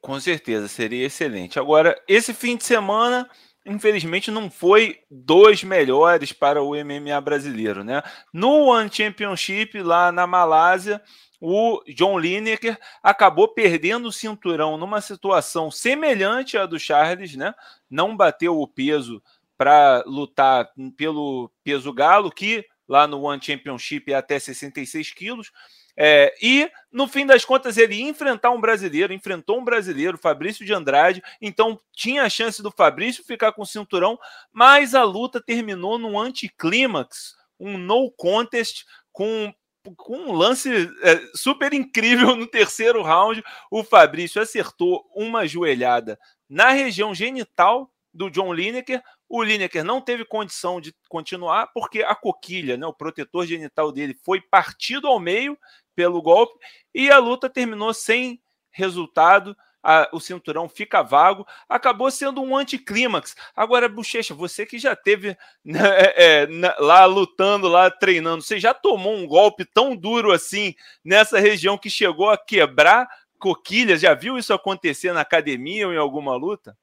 Com 0.00 0.18
certeza, 0.18 0.66
seria 0.66 1.06
excelente. 1.06 1.60
Agora, 1.60 1.96
esse 2.08 2.34
fim 2.34 2.56
de 2.56 2.64
semana, 2.64 3.30
infelizmente, 3.64 4.32
não 4.32 4.50
foi 4.50 4.98
dos 5.08 5.62
melhores 5.62 6.32
para 6.32 6.60
o 6.60 6.72
MMA 6.74 7.20
brasileiro, 7.20 7.84
né? 7.84 8.02
No 8.32 8.64
One 8.64 8.90
Championship, 8.92 9.80
lá 9.80 10.10
na 10.10 10.26
Malásia, 10.26 11.00
o 11.40 11.80
John 11.94 12.18
Lineker 12.18 12.76
acabou 13.00 13.46
perdendo 13.46 14.08
o 14.08 14.12
cinturão 14.12 14.76
numa 14.76 15.00
situação 15.00 15.70
semelhante 15.70 16.58
à 16.58 16.66
do 16.66 16.80
Charles, 16.80 17.36
né? 17.36 17.54
Não 17.88 18.16
bateu 18.16 18.60
o 18.60 18.66
peso 18.66 19.22
para 19.56 20.02
lutar 20.04 20.68
pelo 20.96 21.48
peso 21.62 21.92
galo, 21.92 22.28
que 22.28 22.66
lá 22.88 23.06
no 23.06 23.22
One 23.22 23.42
Championship 23.42 24.12
é 24.12 24.16
até 24.16 24.38
66 24.38 25.12
quilos. 25.12 25.52
É, 25.96 26.34
e, 26.42 26.70
no 26.92 27.08
fim 27.08 27.24
das 27.24 27.44
contas, 27.44 27.78
ele 27.78 28.02
enfrentar 28.02 28.50
um 28.50 28.60
brasileiro, 28.60 29.14
enfrentou 29.14 29.58
um 29.58 29.64
brasileiro, 29.64 30.18
Fabrício 30.18 30.64
de 30.64 30.74
Andrade, 30.74 31.22
então 31.40 31.80
tinha 31.92 32.22
a 32.22 32.28
chance 32.28 32.62
do 32.62 32.70
Fabrício 32.70 33.24
ficar 33.24 33.52
com 33.52 33.62
o 33.62 33.66
cinturão, 33.66 34.18
mas 34.52 34.94
a 34.94 35.02
luta 35.02 35.40
terminou 35.40 35.98
num 35.98 36.20
anticlímax, 36.20 37.34
um 37.58 37.78
no 37.78 38.10
contest, 38.10 38.84
com, 39.10 39.52
com 39.96 40.18
um 40.18 40.32
lance 40.32 40.70
é, 41.02 41.18
super 41.34 41.72
incrível 41.72 42.36
no 42.36 42.46
terceiro 42.46 43.02
round. 43.02 43.42
O 43.70 43.82
Fabrício 43.82 44.42
acertou 44.42 45.02
uma 45.14 45.46
joelhada 45.46 46.18
na 46.46 46.70
região 46.70 47.14
genital 47.14 47.90
do 48.16 48.30
John 48.30 48.52
Lineker. 48.52 49.02
O 49.28 49.42
Lineker 49.42 49.84
não 49.84 50.00
teve 50.00 50.24
condição 50.24 50.80
de 50.80 50.94
continuar 51.08 51.68
porque 51.68 52.02
a 52.02 52.14
coquilha, 52.14 52.76
né, 52.76 52.86
o 52.86 52.92
protetor 52.92 53.46
genital 53.46 53.92
dele, 53.92 54.18
foi 54.24 54.40
partido 54.40 55.06
ao 55.06 55.20
meio 55.20 55.58
pelo 55.94 56.22
golpe 56.22 56.58
e 56.94 57.10
a 57.10 57.18
luta 57.18 57.48
terminou 57.48 57.92
sem 57.92 58.40
resultado. 58.70 59.56
A, 59.88 60.08
o 60.12 60.18
cinturão 60.18 60.68
fica 60.68 61.00
vago, 61.00 61.46
acabou 61.68 62.10
sendo 62.10 62.42
um 62.42 62.56
anticlímax. 62.56 63.36
Agora, 63.54 63.88
Bochecha, 63.88 64.34
você 64.34 64.66
que 64.66 64.80
já 64.80 64.96
teve 64.96 65.36
né, 65.64 65.78
é, 66.16 66.46
na, 66.48 66.74
lá 66.80 67.04
lutando, 67.04 67.68
lá 67.68 67.88
treinando, 67.88 68.42
você 68.42 68.58
já 68.58 68.74
tomou 68.74 69.14
um 69.14 69.28
golpe 69.28 69.64
tão 69.64 69.94
duro 69.94 70.32
assim 70.32 70.74
nessa 71.04 71.38
região 71.38 71.78
que 71.78 71.88
chegou 71.88 72.30
a 72.30 72.36
quebrar 72.36 73.08
coquilhas? 73.38 74.00
Já 74.00 74.12
viu 74.12 74.36
isso 74.36 74.52
acontecer 74.52 75.12
na 75.12 75.20
academia 75.20 75.86
ou 75.86 75.94
em 75.94 75.98
alguma 75.98 76.34
luta? 76.34 76.76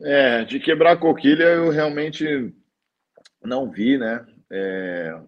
É, 0.00 0.44
de 0.44 0.60
quebrar 0.60 0.98
coquilha 0.98 1.44
eu 1.44 1.70
realmente 1.70 2.52
não 3.42 3.70
vi, 3.70 3.96
né? 3.96 4.26
É, 4.50 5.18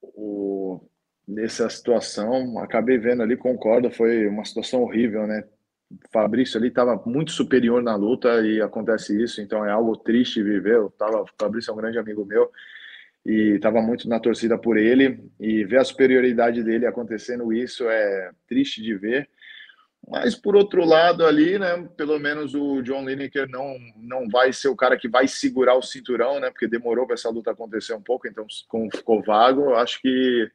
o, 0.00 0.80
nessa 1.26 1.68
situação, 1.68 2.58
acabei 2.58 2.98
vendo 2.98 3.22
ali, 3.22 3.36
concordo, 3.36 3.90
foi 3.90 4.26
uma 4.28 4.44
situação 4.44 4.82
horrível, 4.82 5.26
né? 5.26 5.44
Fabrício 6.10 6.58
ali 6.58 6.68
estava 6.68 7.00
muito 7.04 7.32
superior 7.32 7.82
na 7.82 7.94
luta 7.96 8.40
e 8.46 8.60
acontece 8.60 9.20
isso, 9.20 9.40
então 9.42 9.64
é 9.64 9.70
algo 9.70 9.96
triste 9.96 10.42
viver. 10.42 10.76
Eu 10.76 10.90
tava, 10.90 11.24
Fabrício 11.38 11.70
é 11.70 11.74
um 11.74 11.76
grande 11.76 11.98
amigo 11.98 12.24
meu 12.24 12.50
e 13.24 13.54
estava 13.56 13.80
muito 13.80 14.08
na 14.08 14.18
torcida 14.18 14.58
por 14.58 14.76
ele 14.76 15.22
e 15.38 15.64
ver 15.64 15.78
a 15.78 15.84
superioridade 15.84 16.62
dele 16.62 16.86
acontecendo 16.86 17.52
isso 17.52 17.88
é 17.88 18.30
triste 18.48 18.82
de 18.82 18.94
ver. 18.94 19.28
Mas 20.08 20.34
por 20.34 20.56
outro 20.56 20.84
lado 20.84 21.24
ali, 21.24 21.58
né, 21.58 21.88
pelo 21.96 22.18
menos 22.18 22.54
o 22.54 22.82
John 22.82 23.08
Lineker 23.08 23.48
não 23.48 23.76
não 23.96 24.28
vai 24.28 24.52
ser 24.52 24.68
o 24.68 24.76
cara 24.76 24.96
que 24.96 25.08
vai 25.08 25.28
segurar 25.28 25.76
o 25.76 25.82
cinturão, 25.82 26.40
né, 26.40 26.50
porque 26.50 26.66
demorou 26.66 27.06
para 27.06 27.14
essa 27.14 27.30
luta 27.30 27.52
acontecer 27.52 27.94
um 27.94 28.02
pouco, 28.02 28.26
então 28.26 28.46
ficou 28.90 29.22
vago, 29.22 29.74
acho 29.74 30.00
que 30.00 30.50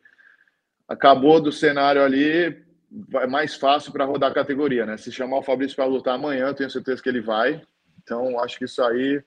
acabou 0.87 1.41
do 1.41 1.51
cenário 1.51 2.03
ali, 2.03 2.65
vai 2.89 3.27
mais 3.27 3.55
fácil 3.55 3.91
para 3.91 4.05
rodar 4.05 4.31
a 4.31 4.33
categoria, 4.33 4.85
né? 4.85 4.97
Se 4.97 5.11
chamar 5.11 5.39
o 5.39 5.43
Fabrício 5.43 5.75
para 5.75 5.85
lutar 5.85 6.15
amanhã, 6.15 6.53
tenho 6.53 6.69
certeza 6.69 7.01
que 7.01 7.09
ele 7.09 7.21
vai. 7.21 7.61
Então, 8.01 8.39
acho 8.39 8.57
que 8.57 8.65
isso 8.65 8.81
aí 8.81 9.21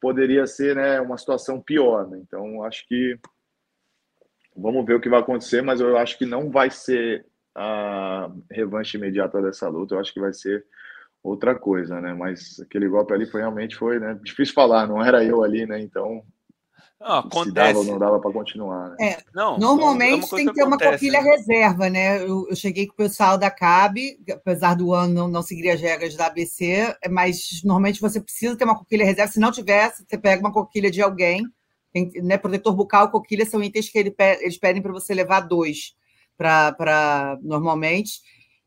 poderia 0.00 0.46
ser, 0.46 0.76
né, 0.76 1.00
uma 1.00 1.18
situação 1.18 1.60
pior, 1.60 2.08
né? 2.08 2.18
Então, 2.22 2.62
acho 2.62 2.86
que 2.86 3.18
vamos 4.56 4.84
ver 4.84 4.94
o 4.94 5.00
que 5.00 5.08
vai 5.08 5.20
acontecer, 5.20 5.62
mas 5.62 5.80
eu 5.80 5.96
acho 5.96 6.16
que 6.18 6.26
não 6.26 6.50
vai 6.50 6.70
ser 6.70 7.26
a 7.54 8.30
revanche 8.50 8.96
imediata 8.96 9.40
dessa 9.42 9.68
luta, 9.68 9.94
eu 9.94 10.00
acho 10.00 10.12
que 10.12 10.20
vai 10.20 10.32
ser 10.32 10.64
outra 11.22 11.54
coisa, 11.54 12.00
né? 12.00 12.12
Mas 12.14 12.58
aquele 12.60 12.88
golpe 12.88 13.12
ali 13.12 13.26
foi 13.26 13.40
realmente 13.40 13.76
foi, 13.76 13.98
né? 13.98 14.18
Difícil 14.22 14.54
falar, 14.54 14.86
não 14.86 15.04
era 15.04 15.24
eu 15.24 15.42
ali, 15.44 15.66
né? 15.66 15.80
Então 15.80 16.22
não, 17.00 17.18
acontece. 17.18 17.48
Se 17.48 17.52
dava 17.52 17.78
ou 17.78 17.84
não 17.84 17.98
dava 17.98 18.20
para 18.20 18.32
continuar. 18.32 18.90
Né? 18.90 18.96
É, 19.00 19.18
não, 19.34 19.58
normalmente 19.58 20.24
é 20.24 20.36
tem 20.36 20.46
que 20.46 20.54
ter 20.54 20.64
uma 20.64 20.78
coquilha 20.78 21.20
né? 21.20 21.30
reserva, 21.30 21.90
né? 21.90 22.22
Eu, 22.22 22.48
eu, 22.48 22.56
cheguei 22.56 22.86
com 22.86 22.94
o 22.94 22.96
pessoal 22.96 23.36
da 23.36 23.50
CAB, 23.50 24.18
apesar 24.30 24.74
do 24.74 24.92
ano 24.92 25.12
não, 25.12 25.28
não 25.28 25.42
seguir 25.42 25.70
as 25.70 25.80
regras 25.80 26.16
da 26.16 26.26
ABC, 26.26 26.96
mas 27.10 27.60
normalmente 27.64 28.00
você 28.00 28.20
precisa 28.20 28.56
ter 28.56 28.64
uma 28.64 28.78
coquilha 28.78 29.04
reserva. 29.04 29.32
Se 29.32 29.40
não 29.40 29.52
tivesse, 29.52 30.04
você 30.08 30.18
pega 30.18 30.40
uma 30.40 30.52
coquilha 30.52 30.90
de 30.90 31.02
alguém. 31.02 31.44
Tem, 31.92 32.10
né, 32.22 32.38
protetor 32.38 32.74
bucal, 32.74 33.10
coquilha 33.10 33.44
são 33.44 33.62
itens 33.62 33.90
que 33.90 33.98
ele, 33.98 34.14
eles 34.40 34.56
pedem 34.56 34.80
para 34.80 34.92
você 34.92 35.12
levar 35.12 35.40
dois 35.40 35.94
para 36.42 37.38
normalmente. 37.42 38.20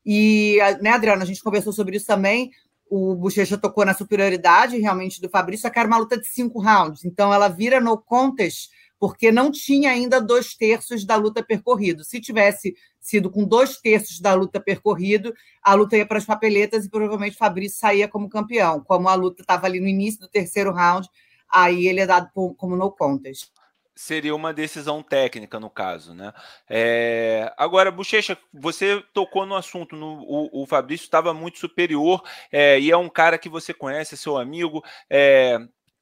E, 0.04 0.58
né, 0.80 0.90
Adriana, 0.90 1.22
a 1.22 1.26
gente 1.26 1.42
conversou 1.42 1.72
sobre 1.72 1.96
isso 1.96 2.06
também. 2.06 2.50
O 2.88 3.14
Bochecha 3.16 3.58
tocou 3.58 3.84
na 3.84 3.92
superioridade 3.92 4.78
realmente 4.78 5.20
do 5.20 5.28
Fabrício, 5.28 5.62
só 5.62 5.70
que 5.70 5.78
era 5.78 5.88
uma 5.88 5.98
luta 5.98 6.16
de 6.18 6.26
cinco 6.26 6.60
rounds. 6.60 7.04
Então 7.04 7.34
ela 7.34 7.48
vira 7.48 7.80
no 7.80 7.98
contest 7.98 8.70
porque 8.98 9.30
não 9.30 9.50
tinha 9.50 9.90
ainda 9.90 10.20
dois 10.20 10.54
terços 10.54 11.04
da 11.04 11.16
luta 11.16 11.42
percorrido. 11.42 12.04
Se 12.04 12.20
tivesse 12.20 12.74
sido 13.00 13.30
com 13.30 13.44
dois 13.44 13.78
terços 13.78 14.20
da 14.20 14.32
luta 14.34 14.60
percorrido, 14.60 15.34
a 15.62 15.74
luta 15.74 15.96
ia 15.96 16.06
para 16.06 16.18
as 16.18 16.24
papeletas 16.24 16.84
e 16.84 16.90
provavelmente 16.90 17.36
Fabrício 17.36 17.78
saía 17.78 18.08
como 18.08 18.28
campeão. 18.28 18.80
Como 18.80 19.08
a 19.08 19.14
luta 19.14 19.42
estava 19.42 19.66
ali 19.66 19.80
no 19.80 19.88
início 19.88 20.20
do 20.20 20.28
terceiro 20.28 20.72
round, 20.72 21.08
aí 21.48 21.88
ele 21.88 22.00
é 22.00 22.06
dado 22.06 22.30
como 22.56 22.76
no 22.76 22.90
contest 22.90 23.50
seria 23.96 24.34
uma 24.34 24.52
decisão 24.52 25.02
técnica 25.02 25.58
no 25.58 25.70
caso, 25.70 26.14
né? 26.14 26.32
É... 26.68 27.52
Agora, 27.56 27.90
Bochecha, 27.90 28.36
você 28.52 29.02
tocou 29.14 29.46
no 29.46 29.56
assunto, 29.56 29.96
no, 29.96 30.20
o, 30.22 30.62
o 30.62 30.66
Fabrício 30.66 31.04
estava 31.04 31.32
muito 31.32 31.58
superior 31.58 32.22
é, 32.52 32.78
e 32.78 32.90
é 32.90 32.96
um 32.96 33.08
cara 33.08 33.38
que 33.38 33.48
você 33.48 33.72
conhece, 33.72 34.14
é 34.14 34.18
seu 34.18 34.36
amigo. 34.36 34.84
É... 35.10 35.58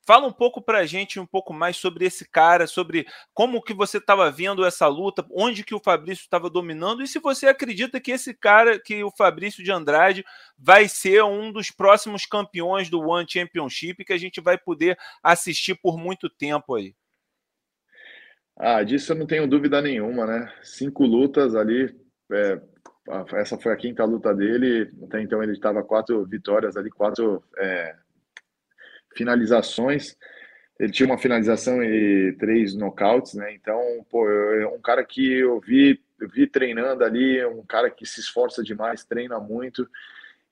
Fala 0.07 0.27
um 0.27 0.33
pouco 0.33 0.61
para 0.61 0.81
a 0.81 0.87
gente 0.87 1.19
um 1.19 1.25
pouco 1.25 1.55
mais 1.55 1.79
sobre 1.79 2.05
esse 2.05 2.29
cara, 2.29 2.67
sobre 2.67 3.07
como 3.33 3.63
que 3.63 3.73
você 3.73 3.97
estava 3.97 4.31
vendo 4.31 4.63
essa 4.67 4.87
luta, 4.87 5.25
onde 5.31 5.65
que 5.65 5.75
o 5.75 5.81
Fabrício 5.81 6.25
estava 6.25 6.51
dominando 6.51 7.03
e 7.03 7.09
se 7.09 7.19
você 7.19 7.47
acredita 7.47 7.99
que 7.99 8.11
esse 8.11 8.35
cara, 8.35 8.79
que 8.79 9.03
o 9.03 9.11
Fabrício 9.11 9.65
de 9.65 9.73
Andrade, 9.73 10.23
vai 10.59 10.89
ser 10.89 11.25
um 11.25 11.51
dos 11.51 11.71
próximos 11.71 12.27
campeões 12.27 12.91
do 12.91 13.01
One 13.01 13.27
Championship 13.27 14.05
que 14.05 14.13
a 14.13 14.19
gente 14.19 14.43
vai 14.43 14.59
poder 14.59 14.99
assistir 15.23 15.75
por 15.77 15.97
muito 15.97 16.29
tempo 16.29 16.75
aí. 16.75 16.95
Ah, 18.57 18.83
disso 18.83 19.13
eu 19.13 19.17
não 19.17 19.27
tenho 19.27 19.49
dúvida 19.49 19.83
nenhuma, 19.83 20.27
né? 20.27 20.53
Cinco 20.63 21.05
lutas 21.05 21.55
ali, 21.57 21.95
é, 22.33 22.61
essa 23.35 23.59
foi 23.59 23.73
a 23.73 23.77
quinta 23.77 24.05
luta 24.05 24.35
dele, 24.35 24.91
até 25.05 25.21
então 25.21 25.43
ele 25.43 25.53
estava 25.53 25.83
quatro 25.83 26.25
vitórias 26.25 26.77
ali, 26.77 26.91
quatro 26.91 27.43
é, 27.59 27.97
finalizações. 29.17 30.17
Ele 30.79 30.93
tinha 30.93 31.07
uma 31.07 31.19
finalização 31.19 31.83
e 31.83 32.33
três 32.39 32.75
nocautes, 32.75 33.35
né? 33.35 33.53
Então, 33.55 33.81
pô, 34.11 34.29
é 34.29 34.67
um 34.67 34.81
cara 34.81 35.05
que 35.05 35.33
eu 35.33 35.61
vi, 35.61 36.01
eu 36.21 36.29
vi 36.29 36.47
treinando 36.47 37.05
ali, 37.05 37.45
um 37.47 37.65
cara 37.65 37.91
que 37.91 38.07
se 38.07 38.21
esforça 38.21 38.63
demais, 38.63 39.05
treina 39.05 39.39
muito 39.39 39.89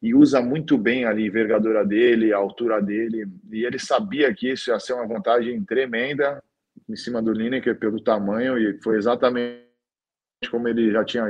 e 0.00 0.14
usa 0.14 0.42
muito 0.42 0.76
bem 0.76 1.04
ali 1.04 1.24
a 1.24 1.26
envergadura 1.26 1.84
dele, 1.86 2.32
a 2.32 2.36
altura 2.36 2.82
dele, 2.82 3.24
e 3.52 3.64
ele 3.64 3.78
sabia 3.78 4.34
que 4.34 4.50
isso 4.50 4.70
ia 4.70 4.80
ser 4.80 4.94
uma 4.94 5.06
vantagem 5.06 5.62
tremenda, 5.64 6.42
em 6.88 6.96
cima 6.96 7.22
do 7.22 7.32
Lineker 7.32 7.78
pelo 7.78 8.02
tamanho 8.02 8.58
e 8.58 8.80
foi 8.82 8.96
exatamente 8.96 9.62
como 10.50 10.68
ele 10.68 10.90
já 10.90 11.04
tinha 11.04 11.28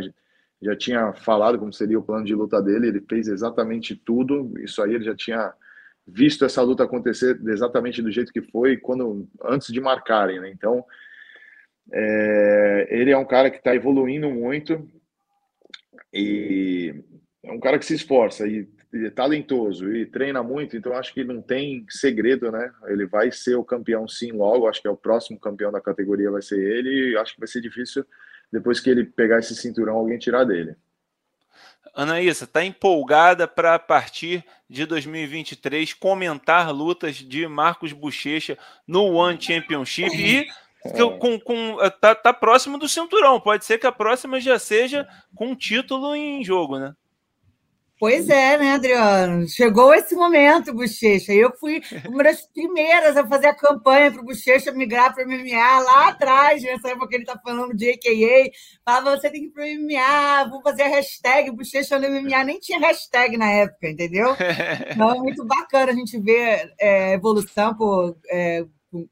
já 0.62 0.77
tinha 0.77 1.12
falado 1.12 1.59
como 1.59 1.73
seria 1.73 1.99
o 1.99 2.03
plano 2.03 2.25
de 2.25 2.35
luta 2.35 2.62
dele, 2.62 2.87
ele 2.87 3.01
fez 3.01 3.27
exatamente 3.27 3.97
tudo, 3.97 4.53
isso 4.61 4.81
aí 4.81 4.95
ele 4.95 5.05
já 5.05 5.15
tinha 5.15 5.53
visto 6.07 6.45
essa 6.45 6.62
luta 6.62 6.85
acontecer 6.85 7.41
exatamente 7.49 8.01
do 8.01 8.12
jeito 8.12 8.33
que 8.33 8.43
foi 8.43 8.77
quando 8.77 9.29
antes 9.43 9.73
de 9.73 9.81
marcarem, 9.81 10.41
né? 10.41 10.51
Então, 10.51 10.85
é, 11.93 12.88
ele 12.91 13.11
é 13.11 13.19
um 13.19 13.25
cara 13.25 13.51
que 13.51 13.59
está 13.59 13.75
evoluindo 13.75 14.31
muito 14.31 14.88
e 16.12 16.95
é 17.43 17.53
um 17.53 17.61
cara 17.61 17.79
que 17.79 17.85
se 17.85 17.95
esforça. 17.95 18.47
E 18.47 18.69
talentoso 19.15 19.95
e 19.95 20.05
treina 20.05 20.43
muito, 20.43 20.77
então 20.77 20.93
acho 20.93 21.15
que 21.15 21.25
não 21.25 21.41
tem 21.41 21.87
segredo, 21.89 22.53
né? 22.53 22.71
Ele 22.87 23.07
vai 23.07 23.33
ser 23.33 23.55
o 23.55 23.65
campeão 23.65 24.07
sim 24.07 24.33
logo, 24.33 24.69
acho 24.69 24.83
que 24.83 24.89
é 24.89 24.91
o 24.91 24.97
próximo 24.97 25.41
campeão 25.41 25.73
da 25.73 25.81
categoria 25.81 26.31
vai 26.31 26.43
ser 26.43 26.59
ele, 26.59 27.13
e 27.13 27.17
acho 27.17 27.35
que 27.35 27.41
vai 27.41 27.49
ser 27.49 27.61
difícil 27.61 28.05
depois 28.53 28.81
que 28.81 28.91
ele 28.91 29.05
pegar 29.05 29.39
esse 29.39 29.57
cinturão 29.57 29.95
alguém 29.95 30.19
tirar 30.19 30.45
dele. 30.45 30.77
Anaísa, 31.95 32.45
está 32.45 32.65
empolgada 32.65 33.47
para 33.47 33.75
a 33.75 33.79
partir 33.79 34.45
de 34.69 34.87
2023 34.87 35.93
comentar 35.95 36.71
lutas 36.71 37.17
de 37.17 37.47
Marcos 37.47 37.93
Bochecha 37.93 38.59
no 38.87 39.05
One 39.13 39.41
Championship 39.41 40.15
e 40.15 40.47
é. 40.85 41.19
com, 41.19 41.39
com, 41.39 41.77
tá, 42.01 42.15
tá 42.15 42.33
próximo 42.33 42.79
do 42.79 42.89
cinturão. 42.89 43.41
Pode 43.41 43.65
ser 43.65 43.79
que 43.79 43.87
a 43.87 43.93
próxima 43.93 44.41
já 44.41 44.59
seja 44.59 45.07
com 45.35 45.55
título 45.55 46.15
em 46.15 46.43
jogo, 46.43 46.79
né? 46.79 46.95
Pois 48.03 48.29
é, 48.29 48.59
né, 48.59 48.73
Adriano? 48.73 49.49
Chegou 49.49 49.95
esse 49.95 50.17
momento, 50.17 50.75
Bochecha. 50.75 51.33
Eu 51.33 51.53
fui 51.57 51.81
uma 52.09 52.25
das 52.25 52.45
primeiras 52.49 53.17
a 53.17 53.25
fazer 53.25 53.47
a 53.47 53.55
campanha 53.55 54.11
para 54.11 54.21
o 54.21 54.25
Bochecha 54.25 54.73
migrar 54.73 55.15
para 55.15 55.25
o 55.25 55.29
MMA 55.29 55.79
lá 55.79 56.09
atrás, 56.09 56.61
nessa 56.65 56.88
época 56.88 57.07
que 57.07 57.15
ele 57.15 57.23
está 57.23 57.38
falando 57.38 57.73
de 57.77 57.91
AKA. 57.91 58.51
Falava, 58.85 59.17
você 59.17 59.31
tem 59.31 59.43
que 59.43 59.47
ir 59.47 59.51
para 59.53 59.62
o 59.62 59.69
MMA, 59.69 60.51
vou 60.51 60.61
fazer 60.62 60.83
a 60.83 60.88
hashtag 60.88 61.53
Bochecha 61.53 61.97
no 61.97 62.11
MMA. 62.11 62.43
Nem 62.43 62.59
tinha 62.59 62.81
hashtag 62.81 63.37
na 63.37 63.49
época, 63.49 63.88
entendeu? 63.91 64.35
Então 64.91 65.15
é 65.15 65.19
muito 65.21 65.45
bacana 65.45 65.93
a 65.93 65.95
gente 65.95 66.19
ver 66.19 66.73
é, 66.81 67.12
evolução, 67.12 67.73
por 67.77 68.17
é, 68.29 68.65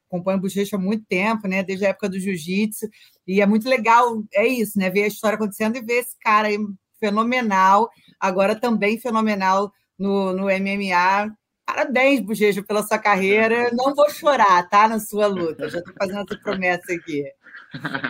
acompanho 0.09 0.39
o 0.39 0.41
Bochecha 0.41 0.75
há 0.75 0.81
muito 0.81 1.05
tempo, 1.07 1.47
né? 1.47 1.63
Desde 1.63 1.87
a 1.87 1.91
época 1.91 2.09
do 2.09 2.19
jiu-jitsu. 2.19 2.89
E 3.25 3.41
é 3.41 3.47
muito 3.47 3.69
legal, 3.69 4.21
é 4.35 4.49
isso, 4.49 4.77
né? 4.81 4.91
Ver 4.91 5.05
a 5.05 5.07
história 5.07 5.37
acontecendo 5.37 5.77
e 5.77 5.81
ver 5.81 6.01
esse 6.01 6.19
cara 6.19 6.49
aí 6.49 6.59
fenomenal 6.99 7.89
agora 8.21 8.55
também 8.55 8.99
fenomenal 8.99 9.73
no, 9.99 10.33
no 10.33 10.45
MMA. 10.45 11.35
Parabéns, 11.65 12.21
Bujejo, 12.21 12.65
pela 12.65 12.83
sua 12.83 12.99
carreira. 12.99 13.71
Não 13.73 13.95
vou 13.95 14.11
chorar, 14.11 14.69
tá? 14.69 14.89
Na 14.89 14.99
sua 14.99 15.27
luta. 15.27 15.69
Já 15.69 15.79
estou 15.79 15.95
fazendo 15.99 16.21
essa 16.21 16.41
promessa 16.41 16.93
aqui. 16.93 17.25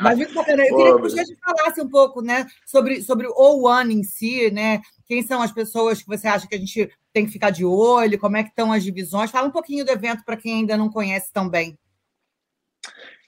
Mas 0.02 0.16
muito 0.16 0.32
bacana. 0.32 0.62
Eu 0.62 0.76
queria 0.76 0.92
que 0.92 0.98
o 0.98 1.02
Bujejo 1.02 1.36
falasse 1.44 1.80
um 1.80 1.88
pouco 1.88 2.22
né, 2.22 2.46
sobre, 2.64 3.02
sobre 3.02 3.26
o 3.26 3.66
One 3.66 3.94
em 3.94 4.02
si, 4.02 4.50
né? 4.50 4.80
Quem 5.06 5.22
são 5.22 5.42
as 5.42 5.52
pessoas 5.52 6.00
que 6.00 6.08
você 6.08 6.26
acha 6.26 6.46
que 6.46 6.54
a 6.54 6.58
gente 6.58 6.90
tem 7.12 7.26
que 7.26 7.32
ficar 7.32 7.50
de 7.50 7.64
olho? 7.64 8.18
Como 8.18 8.36
é 8.36 8.42
que 8.42 8.48
estão 8.48 8.72
as 8.72 8.82
divisões? 8.82 9.30
Fala 9.30 9.48
um 9.48 9.52
pouquinho 9.52 9.84
do 9.84 9.90
evento 9.90 10.24
para 10.24 10.36
quem 10.36 10.60
ainda 10.60 10.76
não 10.76 10.88
conhece 10.88 11.30
tão 11.32 11.48
bem. 11.48 11.78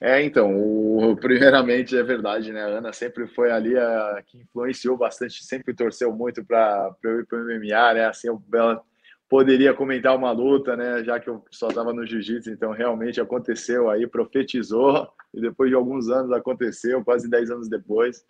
É, 0.05 0.21
então, 0.21 0.53
o, 0.57 1.15
primeiramente 1.17 1.97
é 1.97 2.03
verdade, 2.03 2.53
né? 2.53 2.61
A 2.61 2.79
Ana 2.79 2.93
sempre 2.93 3.25
foi 3.29 3.53
ali 3.53 3.79
a 3.79 4.21
que 4.27 4.38
influenciou 4.38 4.97
bastante, 4.97 5.45
sempre 5.45 5.73
torceu 5.73 6.12
muito 6.12 6.45
para 6.45 6.93
eu 7.05 7.21
ir 7.21 7.27
para 7.27 7.38
o 7.38 7.45
MMA, 7.45 7.95
né? 7.95 8.07
Assim, 8.07 8.27
eu, 8.27 8.43
ela 8.53 8.83
poderia 9.29 9.73
comentar 9.73 10.17
uma 10.17 10.33
luta, 10.33 10.77
né? 10.77 11.05
Já 11.05 11.21
que 11.21 11.31
eu 11.31 11.45
só 11.53 11.69
estava 11.69 11.93
no 11.93 12.05
jiu-jitsu, 12.05 12.51
então 12.51 12.73
realmente 12.73 13.21
aconteceu 13.21 13.88
aí, 13.88 14.05
profetizou, 14.09 15.09
e 15.33 15.41
depois 15.41 15.71
de 15.71 15.77
alguns 15.77 16.09
anos 16.09 16.33
aconteceu, 16.33 17.05
quase 17.05 17.31
10 17.31 17.53
anos 17.53 17.69
depois. 17.69 18.25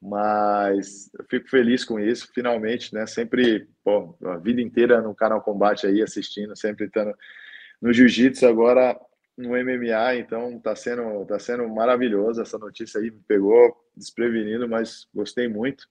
Mas 0.00 1.10
eu 1.18 1.24
fico 1.28 1.48
feliz 1.48 1.84
com 1.84 1.98
isso, 1.98 2.28
finalmente, 2.32 2.94
né? 2.94 3.06
Sempre, 3.06 3.68
pô, 3.82 4.16
a 4.24 4.36
vida 4.36 4.60
inteira 4.60 5.02
no 5.02 5.16
canal 5.16 5.42
Combate 5.42 5.84
aí, 5.84 6.00
assistindo, 6.00 6.56
sempre 6.56 6.86
estando 6.86 7.12
no 7.82 7.92
jiu-jitsu, 7.92 8.46
agora 8.46 8.96
no 9.38 9.50
MMA, 9.50 10.16
então 10.16 10.58
tá 10.58 10.74
sendo, 10.74 11.24
tá 11.24 11.38
sendo 11.38 11.66
maravilhoso. 11.68 12.42
Essa 12.42 12.58
notícia 12.58 13.00
aí 13.00 13.10
me 13.10 13.22
pegou 13.26 13.74
desprevenido, 13.96 14.68
mas 14.68 15.06
gostei 15.14 15.46
muito. 15.48 15.86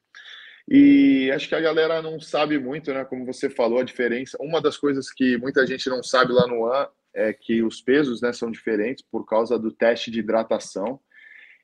E 0.70 1.32
acho 1.32 1.48
que 1.48 1.56
a 1.56 1.62
galera 1.62 2.02
não 2.02 2.20
sabe 2.20 2.60
muito, 2.60 2.94
né? 2.94 3.06
Como 3.06 3.26
você 3.26 3.50
falou, 3.50 3.80
a 3.80 3.86
diferença. 3.86 4.38
Uma 4.42 4.62
das 4.62 4.78
coisas 4.78 5.10
que 5.10 5.38
muita 5.38 5.66
gente 5.66 5.90
não 5.90 6.04
sabe 6.04 6.34
lá 6.34 6.46
no 6.46 6.66
AN 6.66 6.88
é 7.14 7.32
que 7.32 7.64
os 7.64 7.82
pesos 7.82 8.22
né, 8.22 8.34
são 8.34 8.52
diferentes 8.52 9.04
por 9.10 9.26
causa 9.26 9.58
do 9.58 9.72
teste 9.72 10.12
de 10.12 10.20
hidratação. 10.20 11.00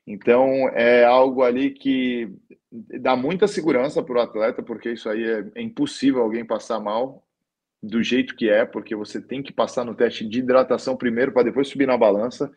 Então, 0.06 0.68
é 0.70 1.04
algo 1.04 1.42
ali 1.42 1.70
que 1.70 2.32
dá 3.00 3.14
muita 3.14 3.46
segurança 3.46 4.02
para 4.02 4.18
o 4.18 4.20
atleta, 4.20 4.62
porque 4.62 4.92
isso 4.92 5.08
aí 5.08 5.22
é, 5.22 5.50
é 5.54 5.62
impossível 5.62 6.22
alguém 6.22 6.44
passar 6.44 6.80
mal 6.80 7.24
do 7.86 8.02
jeito 8.02 8.34
que 8.34 8.48
é, 8.48 8.64
porque 8.64 8.94
você 8.94 9.20
tem 9.20 9.42
que 9.42 9.52
passar 9.52 9.84
no 9.84 9.94
teste 9.94 10.26
de 10.26 10.38
hidratação 10.38 10.96
primeiro 10.96 11.32
para 11.32 11.44
depois 11.44 11.68
subir 11.68 11.86
na 11.86 11.96
balança. 11.96 12.50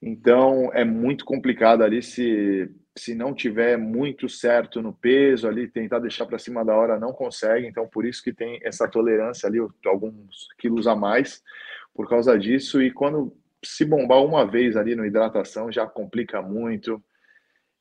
Então, 0.00 0.70
é 0.72 0.84
muito 0.84 1.24
complicado 1.24 1.82
ali 1.82 2.02
se, 2.02 2.70
se 2.96 3.14
não 3.14 3.34
tiver 3.34 3.76
muito 3.76 4.28
certo 4.28 4.82
no 4.82 4.92
peso 4.92 5.46
ali, 5.46 5.68
tentar 5.68 5.98
deixar 5.98 6.26
para 6.26 6.38
cima 6.38 6.64
da 6.64 6.74
hora, 6.74 6.98
não 6.98 7.12
consegue. 7.12 7.66
Então, 7.66 7.86
por 7.86 8.04
isso 8.04 8.22
que 8.22 8.32
tem 8.32 8.58
essa 8.62 8.88
tolerância 8.88 9.48
ali, 9.48 9.58
alguns 9.86 10.48
quilos 10.58 10.86
a 10.86 10.94
mais 10.94 11.42
por 11.94 12.08
causa 12.08 12.38
disso. 12.38 12.82
E 12.82 12.90
quando 12.90 13.34
se 13.62 13.84
bombar 13.84 14.22
uma 14.22 14.46
vez 14.46 14.76
ali 14.76 14.94
no 14.94 15.06
hidratação, 15.06 15.72
já 15.72 15.86
complica 15.86 16.42
muito. 16.42 17.02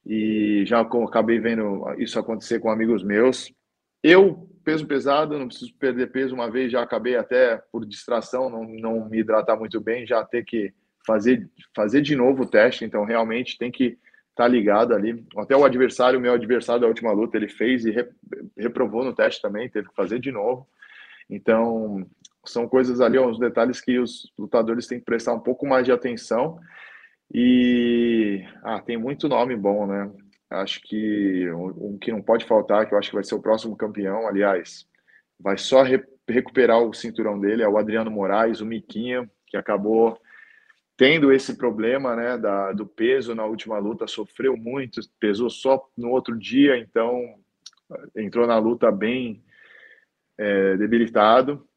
E 0.05 0.63
já 0.65 0.81
acabei 0.81 1.39
vendo 1.39 1.85
isso 1.97 2.19
acontecer 2.19 2.59
com 2.59 2.69
amigos 2.69 3.03
meus. 3.03 3.53
Eu, 4.01 4.49
peso 4.63 4.87
pesado, 4.87 5.37
não 5.37 5.47
preciso 5.47 5.73
perder 5.75 6.11
peso 6.11 6.33
uma 6.33 6.49
vez, 6.49 6.71
já 6.71 6.81
acabei 6.81 7.15
até 7.15 7.61
por 7.71 7.85
distração, 7.85 8.49
não, 8.49 8.63
não 8.63 9.09
me 9.09 9.19
hidratar 9.19 9.57
muito 9.57 9.79
bem, 9.79 10.05
já 10.07 10.23
ter 10.23 10.43
que 10.43 10.73
fazer, 11.05 11.49
fazer 11.75 12.01
de 12.01 12.15
novo 12.15 12.43
o 12.43 12.47
teste. 12.47 12.85
Então, 12.85 13.03
realmente 13.03 13.57
tem 13.57 13.71
que 13.71 13.97
estar 14.29 14.43
tá 14.43 14.47
ligado 14.47 14.93
ali. 14.93 15.25
Até 15.37 15.55
o 15.55 15.65
adversário, 15.65 16.19
meu 16.19 16.33
adversário 16.33 16.81
da 16.81 16.87
última 16.87 17.11
luta, 17.11 17.37
ele 17.37 17.49
fez 17.49 17.85
e 17.85 17.93
reprovou 18.57 19.03
no 19.03 19.13
teste 19.13 19.41
também, 19.41 19.69
teve 19.69 19.89
que 19.89 19.95
fazer 19.95 20.19
de 20.19 20.31
novo. 20.31 20.67
Então, 21.29 22.05
são 22.45 22.67
coisas 22.67 22.99
ali, 22.99 23.17
uns 23.19 23.39
detalhes 23.39 23.79
que 23.79 23.99
os 23.99 24.31
lutadores 24.37 24.87
têm 24.87 24.99
que 24.99 25.05
prestar 25.05 25.33
um 25.33 25.39
pouco 25.39 25.67
mais 25.67 25.85
de 25.85 25.91
atenção. 25.91 26.59
E 27.33 28.43
ah, 28.63 28.79
tem 28.79 28.97
muito 28.97 29.27
nome 29.27 29.55
bom, 29.55 29.87
né? 29.87 30.11
Acho 30.53 30.81
que 30.81 31.49
um, 31.51 31.93
um 31.93 31.97
que 31.97 32.11
não 32.11 32.21
pode 32.21 32.45
faltar, 32.45 32.87
que 32.87 32.93
eu 32.93 32.97
acho 32.97 33.09
que 33.09 33.15
vai 33.15 33.23
ser 33.23 33.35
o 33.35 33.41
próximo 33.41 33.75
campeão, 33.75 34.27
aliás, 34.27 34.87
vai 35.39 35.57
só 35.57 35.81
re 35.83 36.03
recuperar 36.25 36.81
o 36.81 36.93
cinturão 36.93 37.37
dele, 37.37 37.63
é 37.63 37.67
o 37.67 37.77
Adriano 37.77 38.09
Moraes, 38.09 38.61
o 38.61 38.65
Miquinha, 38.65 39.29
que 39.45 39.57
acabou 39.57 40.17
tendo 40.95 41.33
esse 41.33 41.57
problema, 41.57 42.15
né, 42.15 42.37
da, 42.37 42.71
do 42.71 42.85
peso 42.85 43.35
na 43.35 43.45
última 43.45 43.77
luta, 43.77 44.07
sofreu 44.07 44.55
muito, 44.55 45.01
pesou 45.19 45.49
só 45.49 45.85
no 45.97 46.11
outro 46.11 46.37
dia, 46.37 46.77
então 46.77 47.35
entrou 48.15 48.47
na 48.47 48.57
luta 48.57 48.91
bem 48.91 49.43
é, 50.37 50.77
debilitado. 50.77 51.67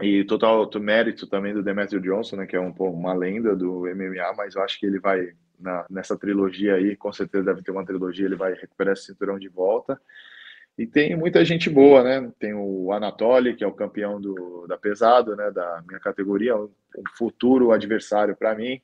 E 0.00 0.22
total 0.24 0.70
mérito 0.80 1.26
também 1.26 1.52
do 1.52 1.62
Demetrio 1.62 2.00
Johnson, 2.00 2.36
né, 2.36 2.46
que 2.46 2.54
é 2.54 2.60
um, 2.60 2.70
uma 2.70 3.12
lenda 3.12 3.56
do 3.56 3.80
MMA, 3.80 4.32
mas 4.36 4.54
eu 4.54 4.62
acho 4.62 4.78
que 4.78 4.86
ele 4.86 5.00
vai, 5.00 5.32
na, 5.58 5.86
nessa 5.90 6.16
trilogia 6.16 6.74
aí, 6.74 6.96
com 6.96 7.12
certeza 7.12 7.44
deve 7.44 7.62
ter 7.62 7.70
uma 7.70 7.84
trilogia, 7.84 8.26
ele 8.26 8.36
vai 8.36 8.54
recuperar 8.54 8.92
esse 8.92 9.06
cinturão 9.06 9.38
de 9.38 9.48
volta. 9.48 10.00
E 10.76 10.86
tem 10.86 11.16
muita 11.16 11.44
gente 11.44 11.68
boa, 11.68 12.04
né? 12.04 12.30
Tem 12.38 12.54
o 12.54 12.92
Anatoly, 12.92 13.56
que 13.56 13.64
é 13.64 13.66
o 13.66 13.72
campeão 13.72 14.20
do, 14.20 14.66
da 14.68 14.78
pesado, 14.78 15.34
né? 15.34 15.50
Da 15.50 15.82
minha 15.86 15.98
categoria, 15.98 16.56
um, 16.56 16.70
futuro 17.16 17.72
adversário 17.72 18.36
para 18.36 18.54
mim. 18.54 18.80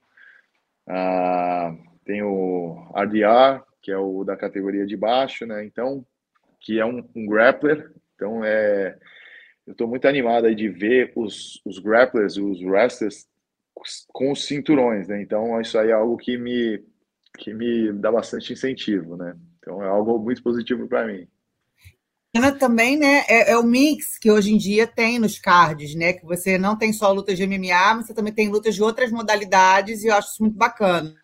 Ah, 0.88 1.72
tem 2.04 2.22
o 2.22 2.90
RDR, 2.96 3.62
que 3.80 3.92
é 3.92 3.96
o 3.96 4.24
da 4.24 4.36
categoria 4.36 4.84
de 4.84 4.96
baixo, 4.96 5.46
né? 5.46 5.64
Então, 5.64 6.04
que 6.60 6.80
é 6.80 6.84
um, 6.84 7.08
um 7.14 7.26
grappler. 7.26 7.92
Então, 8.16 8.44
é 8.44 8.98
eu 9.66 9.72
estou 9.72 9.88
muito 9.88 10.06
animado 10.06 10.46
aí 10.46 10.54
de 10.54 10.68
ver 10.68 11.12
os, 11.16 11.60
os 11.64 11.78
grapplers, 11.78 12.36
os 12.36 12.62
wrestlers 12.62 13.26
com 14.12 14.32
os 14.32 14.46
cinturões, 14.46 15.08
né? 15.08 15.20
Então 15.22 15.60
isso 15.60 15.78
aí 15.78 15.90
é 15.90 15.92
algo 15.92 16.16
que 16.16 16.36
me 16.38 16.82
que 17.36 17.52
me 17.52 17.92
dá 17.92 18.12
bastante 18.12 18.52
incentivo, 18.52 19.16
né? 19.16 19.36
Então 19.58 19.82
é 19.82 19.88
algo 19.88 20.18
muito 20.18 20.42
positivo 20.42 20.86
para 20.86 21.06
mim. 21.06 21.26
Também, 22.58 22.98
né, 22.98 23.22
é, 23.28 23.52
é, 23.52 23.56
o 23.56 23.62
mix 23.62 24.18
que 24.18 24.28
hoje 24.28 24.52
em 24.52 24.58
dia 24.58 24.88
tem 24.88 25.20
nos 25.20 25.38
cards, 25.38 25.94
né? 25.94 26.12
Que 26.12 26.26
você 26.26 26.58
não 26.58 26.76
tem 26.76 26.92
só 26.92 27.12
lutas 27.12 27.36
de 27.36 27.46
MMA, 27.46 27.94
mas 27.94 28.06
você 28.06 28.14
também 28.14 28.32
tem 28.32 28.48
lutas 28.48 28.74
de 28.74 28.82
outras 28.82 29.12
modalidades, 29.12 30.02
e 30.02 30.08
eu 30.08 30.14
acho 30.14 30.32
isso 30.32 30.42
muito 30.42 30.56
bacana. 30.56 31.14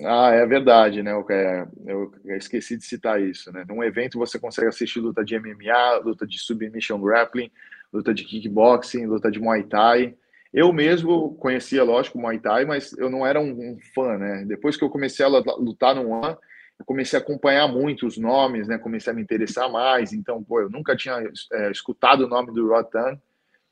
Ah, 0.00 0.30
é 0.30 0.46
verdade, 0.46 1.02
né? 1.02 1.12
Eu, 1.12 1.26
é, 1.28 1.66
eu, 1.86 2.36
esqueci 2.36 2.78
de 2.78 2.84
citar 2.84 3.20
isso, 3.20 3.52
né? 3.52 3.62
Num 3.68 3.84
evento 3.84 4.18
você 4.18 4.38
consegue 4.38 4.68
assistir 4.68 5.00
luta 5.00 5.22
de 5.22 5.38
MMA, 5.38 5.98
luta 6.02 6.26
de 6.26 6.38
submission 6.38 6.98
grappling, 6.98 7.50
luta 7.92 8.14
de 8.14 8.24
kickboxing, 8.24 9.04
luta 9.04 9.30
de 9.30 9.38
Muay 9.38 9.64
Thai. 9.64 10.16
Eu 10.52 10.72
mesmo 10.72 11.34
conhecia, 11.36 11.82
lógico, 11.82 12.18
Muay 12.18 12.38
Thai, 12.38 12.66
mas 12.66 12.92
eu 12.98 13.08
não 13.08 13.26
era 13.26 13.40
um, 13.40 13.50
um 13.50 13.78
fã, 13.94 14.18
né? 14.18 14.44
Depois 14.46 14.76
que 14.76 14.84
eu 14.84 14.90
comecei 14.90 15.24
a 15.24 15.28
lutar 15.28 15.94
no 15.94 16.10
One, 16.10 16.36
eu 16.78 16.84
comecei 16.84 17.18
a 17.18 17.22
acompanhar 17.22 17.68
muito 17.68 18.06
os 18.06 18.18
nomes, 18.18 18.68
né? 18.68 18.76
Comecei 18.76 19.12
a 19.12 19.16
me 19.16 19.22
interessar 19.22 19.70
mais. 19.70 20.12
Então, 20.12 20.42
pô, 20.42 20.60
eu 20.60 20.68
nunca 20.68 20.94
tinha 20.94 21.22
é, 21.52 21.70
escutado 21.70 22.26
o 22.26 22.28
nome 22.28 22.52
do 22.52 22.68
Rotan. 22.68 23.18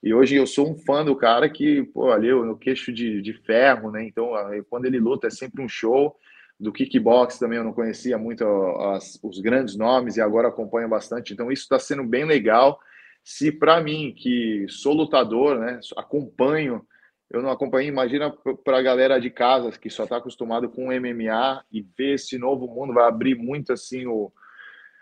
E 0.02 0.14
hoje 0.14 0.36
eu 0.36 0.46
sou 0.46 0.70
um 0.70 0.78
fã 0.78 1.04
do 1.04 1.14
cara 1.14 1.50
que, 1.50 1.82
pô, 1.82 2.10
ali 2.10 2.32
o 2.32 2.56
queixo 2.56 2.90
de, 2.90 3.20
de 3.20 3.34
ferro, 3.34 3.90
né? 3.90 4.02
Então, 4.04 4.30
quando 4.70 4.86
ele 4.86 4.98
luta 4.98 5.26
é 5.26 5.30
sempre 5.30 5.62
um 5.62 5.68
show. 5.68 6.16
Do 6.58 6.72
kickbox 6.72 7.38
também 7.38 7.58
eu 7.58 7.64
não 7.64 7.72
conhecia 7.72 8.18
muito 8.18 8.44
as, 8.44 9.18
os 9.22 9.40
grandes 9.40 9.76
nomes 9.76 10.16
e 10.16 10.20
agora 10.20 10.48
acompanho 10.48 10.88
bastante. 10.88 11.32
Então, 11.32 11.52
isso 11.52 11.62
está 11.62 11.78
sendo 11.78 12.04
bem 12.04 12.24
legal. 12.24 12.80
Se 13.22 13.52
para 13.52 13.80
mim, 13.82 14.14
que 14.16 14.66
sou 14.68 14.94
lutador, 14.94 15.58
né, 15.58 15.80
acompanho, 15.96 16.84
eu 17.30 17.42
não 17.42 17.50
acompanho, 17.50 17.88
imagina 17.88 18.30
para 18.64 18.78
a 18.78 18.82
galera 18.82 19.20
de 19.20 19.30
casa 19.30 19.70
que 19.78 19.88
só 19.88 20.04
está 20.04 20.16
acostumado 20.16 20.68
com 20.68 20.92
MMA 20.92 21.64
e 21.70 21.80
ver 21.80 22.14
esse 22.14 22.36
novo 22.38 22.66
mundo, 22.66 22.92
vai 22.92 23.06
abrir 23.06 23.36
muito 23.36 23.72
assim 23.72 24.06
o, 24.06 24.32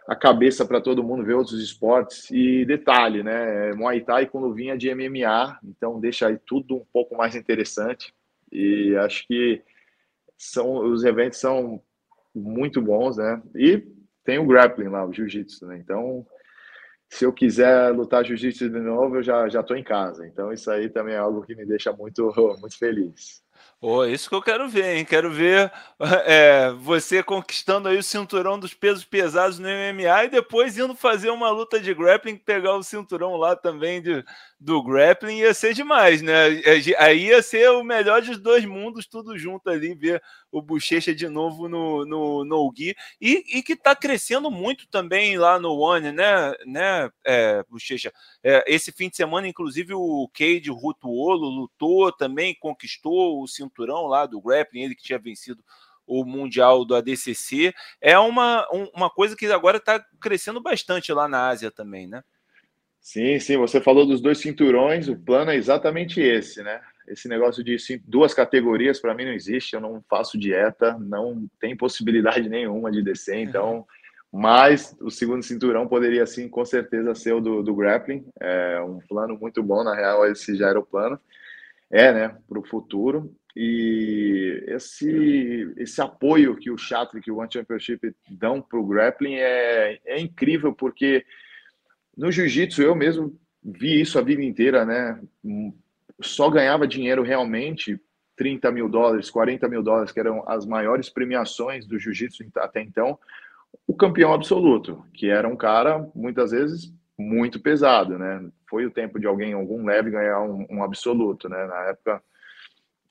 a 0.06 0.14
cabeça 0.14 0.66
para 0.66 0.80
todo 0.80 1.02
mundo 1.02 1.24
ver 1.24 1.34
outros 1.34 1.62
esportes. 1.62 2.30
E 2.30 2.64
detalhe, 2.66 3.22
né? 3.22 3.72
Muay 3.74 4.02
Thai 4.02 4.26
quando 4.26 4.54
vinha 4.54 4.76
de 4.76 4.94
MMA, 4.94 5.58
então 5.64 6.00
deixa 6.00 6.28
aí 6.28 6.38
tudo 6.46 6.76
um 6.76 6.84
pouco 6.92 7.16
mais 7.16 7.34
interessante. 7.34 8.14
E 8.52 8.94
acho 8.96 9.26
que 9.26 9.62
são 10.36 10.76
os 10.90 11.04
eventos 11.04 11.38
são 11.38 11.82
muito 12.34 12.80
bons, 12.80 13.16
né? 13.16 13.42
E 13.54 13.86
tem 14.24 14.38
o 14.38 14.46
grappling 14.46 14.88
lá, 14.88 15.04
o 15.04 15.12
jiu-jitsu, 15.12 15.66
né? 15.66 15.78
Então, 15.78 16.26
se 17.10 17.24
eu 17.24 17.32
quiser 17.32 17.92
lutar 17.94 18.24
jiu-jitsu 18.24 18.68
de 18.70 18.80
novo, 18.80 19.16
eu 19.16 19.22
já 19.22 19.48
já 19.48 19.62
tô 19.62 19.74
em 19.74 19.84
casa. 19.84 20.26
Então, 20.26 20.52
isso 20.52 20.70
aí 20.70 20.88
também 20.90 21.14
é 21.14 21.18
algo 21.18 21.42
que 21.42 21.54
me 21.54 21.66
deixa 21.66 21.92
muito 21.92 22.32
muito 22.60 22.78
feliz. 22.78 23.42
Oh, 23.80 24.04
isso 24.04 24.28
que 24.28 24.34
eu 24.34 24.42
quero 24.42 24.68
ver, 24.68 24.96
hein? 24.96 25.04
Quero 25.04 25.30
ver 25.30 25.70
é, 26.26 26.72
você 26.72 27.22
conquistando 27.22 27.88
aí 27.88 27.96
o 27.96 28.02
cinturão 28.02 28.58
dos 28.58 28.74
pesos 28.74 29.04
pesados 29.04 29.60
no 29.60 29.68
MMA 29.68 30.24
e 30.24 30.28
depois 30.30 30.76
indo 30.76 30.96
fazer 30.96 31.30
uma 31.30 31.48
luta 31.50 31.78
de 31.78 31.94
grappling, 31.94 32.36
pegar 32.36 32.74
o 32.74 32.82
cinturão 32.82 33.36
lá 33.36 33.54
também 33.54 34.02
de, 34.02 34.24
do 34.58 34.82
grappling, 34.82 35.38
ia 35.38 35.54
ser 35.54 35.74
demais, 35.74 36.22
né? 36.22 36.60
É, 36.60 36.80
aí 36.98 37.26
ia 37.26 37.40
ser 37.40 37.70
o 37.70 37.84
melhor 37.84 38.20
dos 38.20 38.38
dois 38.38 38.64
mundos, 38.64 39.06
tudo 39.06 39.38
junto 39.38 39.70
ali, 39.70 39.94
ver 39.94 40.20
o 40.50 40.60
Bochecha 40.60 41.14
de 41.14 41.28
novo 41.28 41.68
no, 41.68 42.04
no, 42.04 42.44
no 42.44 42.70
Gui. 42.72 42.96
E, 43.20 43.58
e 43.58 43.62
que 43.62 43.76
tá 43.76 43.94
crescendo 43.94 44.50
muito 44.50 44.88
também 44.88 45.38
lá 45.38 45.58
no 45.58 45.78
One, 45.78 46.10
né, 46.12 46.52
né 46.66 47.10
é, 47.24 47.62
Bochecha? 47.68 48.12
É, 48.42 48.64
esse 48.66 48.90
fim 48.92 49.08
de 49.08 49.16
semana, 49.16 49.46
inclusive, 49.46 49.94
o 49.94 50.28
Cade 50.32 50.70
Rutuolo 50.70 51.48
lutou 51.48 52.10
também, 52.12 52.56
conquistou 52.58 53.42
o 53.42 53.47
cinturão 53.48 54.06
lá 54.06 54.26
do 54.26 54.40
grappling, 54.40 54.82
ele 54.82 54.94
que 54.94 55.02
tinha 55.02 55.18
vencido 55.18 55.62
o 56.06 56.24
Mundial 56.24 56.84
do 56.84 56.94
ADCC. 56.94 57.74
É 58.00 58.18
uma, 58.18 58.66
uma 58.94 59.10
coisa 59.10 59.36
que 59.36 59.46
agora 59.46 59.76
está 59.76 60.04
crescendo 60.20 60.60
bastante 60.60 61.12
lá 61.12 61.28
na 61.28 61.48
Ásia 61.48 61.70
também, 61.70 62.06
né? 62.06 62.22
Sim, 63.00 63.38
sim, 63.38 63.56
você 63.56 63.80
falou 63.80 64.04
dos 64.06 64.20
dois 64.20 64.38
cinturões, 64.38 65.08
o 65.08 65.16
plano 65.16 65.50
é 65.50 65.56
exatamente 65.56 66.20
esse, 66.20 66.62
né? 66.62 66.80
Esse 67.06 67.26
negócio 67.26 67.64
de 67.64 67.76
duas 68.04 68.34
categorias 68.34 69.00
para 69.00 69.14
mim 69.14 69.24
não 69.24 69.32
existe, 69.32 69.74
eu 69.74 69.80
não 69.80 70.04
faço 70.10 70.38
dieta, 70.38 70.98
não 70.98 71.48
tem 71.58 71.76
possibilidade 71.76 72.48
nenhuma 72.50 72.90
de 72.90 73.02
descer, 73.02 73.38
então, 73.38 73.86
mas 74.30 74.94
o 75.00 75.10
segundo 75.10 75.42
cinturão 75.42 75.88
poderia 75.88 76.26
sim, 76.26 76.48
com 76.48 76.64
certeza, 76.66 77.14
ser 77.14 77.32
o 77.32 77.40
do, 77.40 77.62
do 77.62 77.74
grappling, 77.74 78.26
é 78.38 78.80
um 78.82 78.98
plano 79.08 79.38
muito 79.40 79.62
bom, 79.62 79.82
na 79.82 79.94
real, 79.94 80.26
esse 80.26 80.54
já 80.54 80.68
era 80.68 80.78
o 80.78 80.84
plano, 80.84 81.18
é, 81.90 82.12
né, 82.12 82.36
para 82.48 82.58
o 82.58 82.66
futuro, 82.66 83.34
e 83.56 84.62
esse, 84.68 85.72
esse 85.76 86.00
apoio 86.00 86.56
que 86.56 86.70
o 86.70 86.78
Chatri, 86.78 87.20
que 87.20 87.30
o 87.30 87.38
One 87.38 87.52
Championship 87.52 88.14
dão 88.30 88.62
para 88.62 88.78
o 88.78 88.86
grappling 88.86 89.34
é, 89.34 89.98
é 90.04 90.20
incrível, 90.20 90.72
porque 90.72 91.24
no 92.16 92.30
jiu-jitsu, 92.30 92.82
eu 92.82 92.94
mesmo 92.94 93.38
vi 93.62 94.00
isso 94.00 94.18
a 94.18 94.22
vida 94.22 94.42
inteira, 94.42 94.84
né? 94.84 95.20
Só 96.20 96.50
ganhava 96.50 96.86
dinheiro 96.86 97.22
realmente 97.22 98.00
30 98.36 98.70
mil 98.70 98.88
dólares, 98.88 99.30
40 99.30 99.68
mil 99.68 99.82
dólares, 99.82 100.12
que 100.12 100.20
eram 100.20 100.44
as 100.48 100.66
maiores 100.66 101.08
premiações 101.08 101.86
do 101.86 101.98
jiu-jitsu 101.98 102.44
até 102.56 102.80
então, 102.80 103.18
o 103.86 103.94
campeão 103.94 104.32
absoluto, 104.32 105.04
que 105.12 105.28
era 105.28 105.48
um 105.48 105.56
cara, 105.56 106.08
muitas 106.14 106.50
vezes, 106.50 106.92
muito 107.16 107.60
pesado, 107.60 108.18
né? 108.18 108.48
Foi 108.68 108.86
o 108.86 108.90
tempo 108.90 109.18
de 109.18 109.26
alguém, 109.26 109.52
algum 109.52 109.84
leve, 109.84 110.10
ganhar 110.10 110.40
um, 110.42 110.66
um 110.70 110.82
absoluto, 110.82 111.48
né? 111.48 111.66
Na 111.66 111.86
época, 111.86 112.22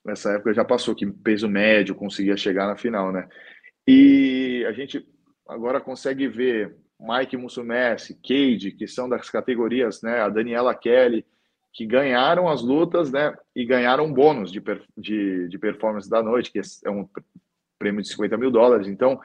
nessa 0.04 0.32
época 0.32 0.54
já 0.54 0.64
passou 0.64 0.94
que 0.94 1.06
peso 1.06 1.48
médio 1.48 1.94
conseguia 1.94 2.36
chegar 2.36 2.66
na 2.66 2.76
final, 2.76 3.12
né? 3.12 3.28
E 3.86 4.64
a 4.68 4.72
gente 4.72 5.06
agora 5.48 5.80
consegue 5.80 6.28
ver 6.28 6.76
Mike 7.00 7.36
Mussumessi, 7.36 8.14
Cade, 8.14 8.72
que 8.72 8.86
são 8.86 9.08
das 9.08 9.30
categorias, 9.30 10.02
né? 10.02 10.20
A 10.20 10.28
Daniela 10.28 10.74
Kelly, 10.74 11.24
que 11.72 11.86
ganharam 11.86 12.48
as 12.48 12.62
lutas, 12.62 13.10
né? 13.10 13.34
E 13.54 13.64
ganharam 13.64 14.06
um 14.06 14.12
bônus 14.12 14.50
de, 14.50 14.62
de, 14.96 15.48
de 15.48 15.58
performance 15.58 16.08
da 16.08 16.22
noite, 16.22 16.50
que 16.50 16.60
é 16.84 16.90
um 16.90 17.08
prêmio 17.78 18.02
de 18.02 18.08
50 18.08 18.36
mil 18.36 18.50
dólares. 18.50 18.88
Então, 18.88 19.20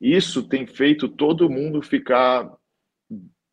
isso 0.00 0.46
tem 0.48 0.66
feito 0.66 1.08
todo 1.08 1.48
mundo 1.48 1.80
ficar 1.80 2.50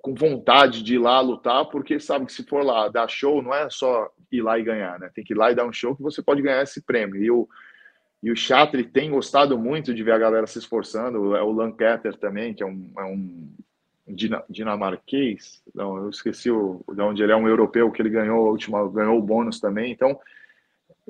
com 0.02 0.14
vontade 0.16 0.84
de 0.84 0.96
ir 0.96 0.98
lá 0.98 1.20
lutar, 1.22 1.66
porque 1.66 2.00
sabe 2.00 2.26
que 2.26 2.34
se 2.34 2.44
for 2.44 2.64
lá 2.64 2.88
dar 2.88 3.08
show, 3.08 3.42
não 3.42 3.54
é 3.54 3.70
só 3.70 4.10
ir 4.32 4.42
lá 4.42 4.58
e 4.58 4.64
ganhar, 4.64 5.00
né? 5.00 5.12
Tem 5.14 5.24
que 5.24 5.34
ir 5.34 5.38
lá 5.38 5.52
e 5.52 5.56
dar 5.56 5.66
um 5.66 5.74
show 5.74 5.96
que 5.96 6.02
você 6.02 6.22
pode 6.22 6.42
ganhar 6.42 6.64
esse 6.64 6.82
prêmio. 6.82 7.22
E 7.22 7.30
o, 7.30 7.48
e 8.24 8.32
o 8.32 8.36
Chatri 8.36 8.84
tem 8.84 9.12
gostado 9.12 9.58
muito 9.58 9.94
de 9.94 10.04
ver 10.04 10.14
a 10.14 10.18
galera 10.18 10.48
se 10.48 10.58
esforçando. 10.58 11.36
É 11.36 11.44
o 11.44 11.52
Lancaster 11.52 12.16
também, 12.18 12.54
que 12.54 12.64
é 12.64 12.66
um, 12.66 12.92
é 12.98 13.04
um 13.04 13.50
dinamarquês. 14.50 15.62
Não, 15.74 15.98
eu 15.98 16.10
esqueci 16.10 16.50
o, 16.50 16.84
de 16.94 17.02
onde 17.02 17.22
ele 17.22 17.32
é 17.32 17.36
um 17.36 17.48
europeu, 17.48 17.92
que 17.92 18.02
ele 18.02 18.10
ganhou 18.10 18.48
a 18.48 18.50
última, 18.50 18.90
ganhou 18.90 19.18
o 19.18 19.22
bônus 19.22 19.60
também. 19.60 19.92
Então, 19.92 20.20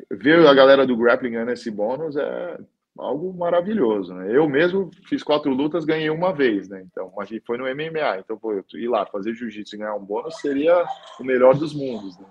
ver 0.09 0.45
a 0.45 0.53
galera 0.53 0.85
do 0.85 0.97
grappling 0.97 1.31
ganhando 1.31 1.51
esse 1.51 1.71
bônus 1.71 2.17
é 2.17 2.57
algo 3.01 3.33
maravilhoso, 3.33 4.13
né? 4.13 4.35
Eu 4.35 4.47
mesmo 4.47 4.91
fiz 5.07 5.23
quatro 5.23 5.51
lutas, 5.51 5.83
ganhei 5.83 6.09
uma 6.09 6.31
vez, 6.31 6.69
né? 6.69 6.83
Então, 6.85 7.11
mas 7.17 7.29
foi 7.45 7.57
no 7.57 7.65
MMA, 7.65 8.19
então 8.19 8.37
pô, 8.37 8.53
ir 8.73 8.87
lá 8.87 9.05
fazer 9.05 9.33
jiu-jitsu 9.33 9.75
e 9.75 9.79
ganhar 9.79 9.95
um 9.95 10.05
bônus 10.05 10.39
seria 10.39 10.85
o 11.19 11.23
melhor 11.23 11.55
dos 11.55 11.73
mundos, 11.73 12.17
né? 12.19 12.27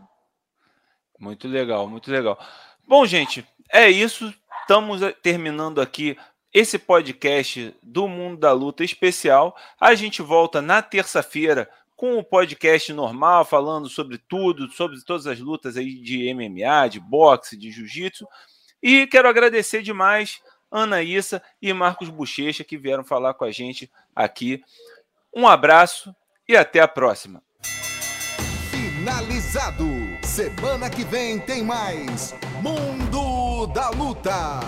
Muito 1.19 1.49
legal, 1.49 1.89
muito 1.89 2.11
legal. 2.11 2.39
Bom, 2.87 3.05
gente, 3.05 3.45
é 3.71 3.91
isso. 3.91 4.33
Estamos 4.63 5.01
terminando 5.23 5.81
aqui 5.81 6.17
esse 6.55 6.79
podcast 6.79 7.75
do 7.83 8.09
Mundo 8.09 8.39
da 8.39 8.53
Luta 8.53 8.85
especial. 8.85 9.55
A 9.79 9.95
gente 9.95 10.23
volta 10.23 10.63
na 10.63 10.81
terça-feira 10.81 11.69
com 11.97 12.17
o 12.17 12.25
podcast 12.25 12.93
normal, 12.93 13.45
falando 13.45 13.89
sobre 13.89 14.17
tudo, 14.17 14.71
sobre 14.71 14.99
todas 15.05 15.27
as 15.27 15.39
lutas 15.39 15.77
aí 15.77 15.95
de 15.97 16.33
MMA, 16.33 16.89
de 16.89 17.01
boxe, 17.01 17.57
de 17.57 17.71
jiu-jitsu. 17.71 18.27
E 18.83 19.07
quero 19.07 19.29
agradecer 19.29 19.83
demais 19.83 20.41
Ana 20.71 21.03
Issa 21.03 21.43
e 21.61 21.73
Marcos 21.73 22.09
Bochecha 22.09 22.65
que 22.65 22.79
vieram 22.79 23.05
falar 23.05 23.35
com 23.35 23.45
a 23.45 23.51
gente 23.51 23.91
aqui. 24.15 24.63
Um 25.35 25.47
abraço 25.47 26.15
e 26.49 26.57
até 26.57 26.81
a 26.81 26.89
próxima. 26.89 27.43
Finalizado. 28.71 29.87
Semana 30.23 30.89
que 30.89 31.05
vem 31.05 31.39
tem 31.41 31.63
mais 31.63 32.35
Mundo 32.63 33.67
da 33.69 33.91
Luta. 33.91 34.61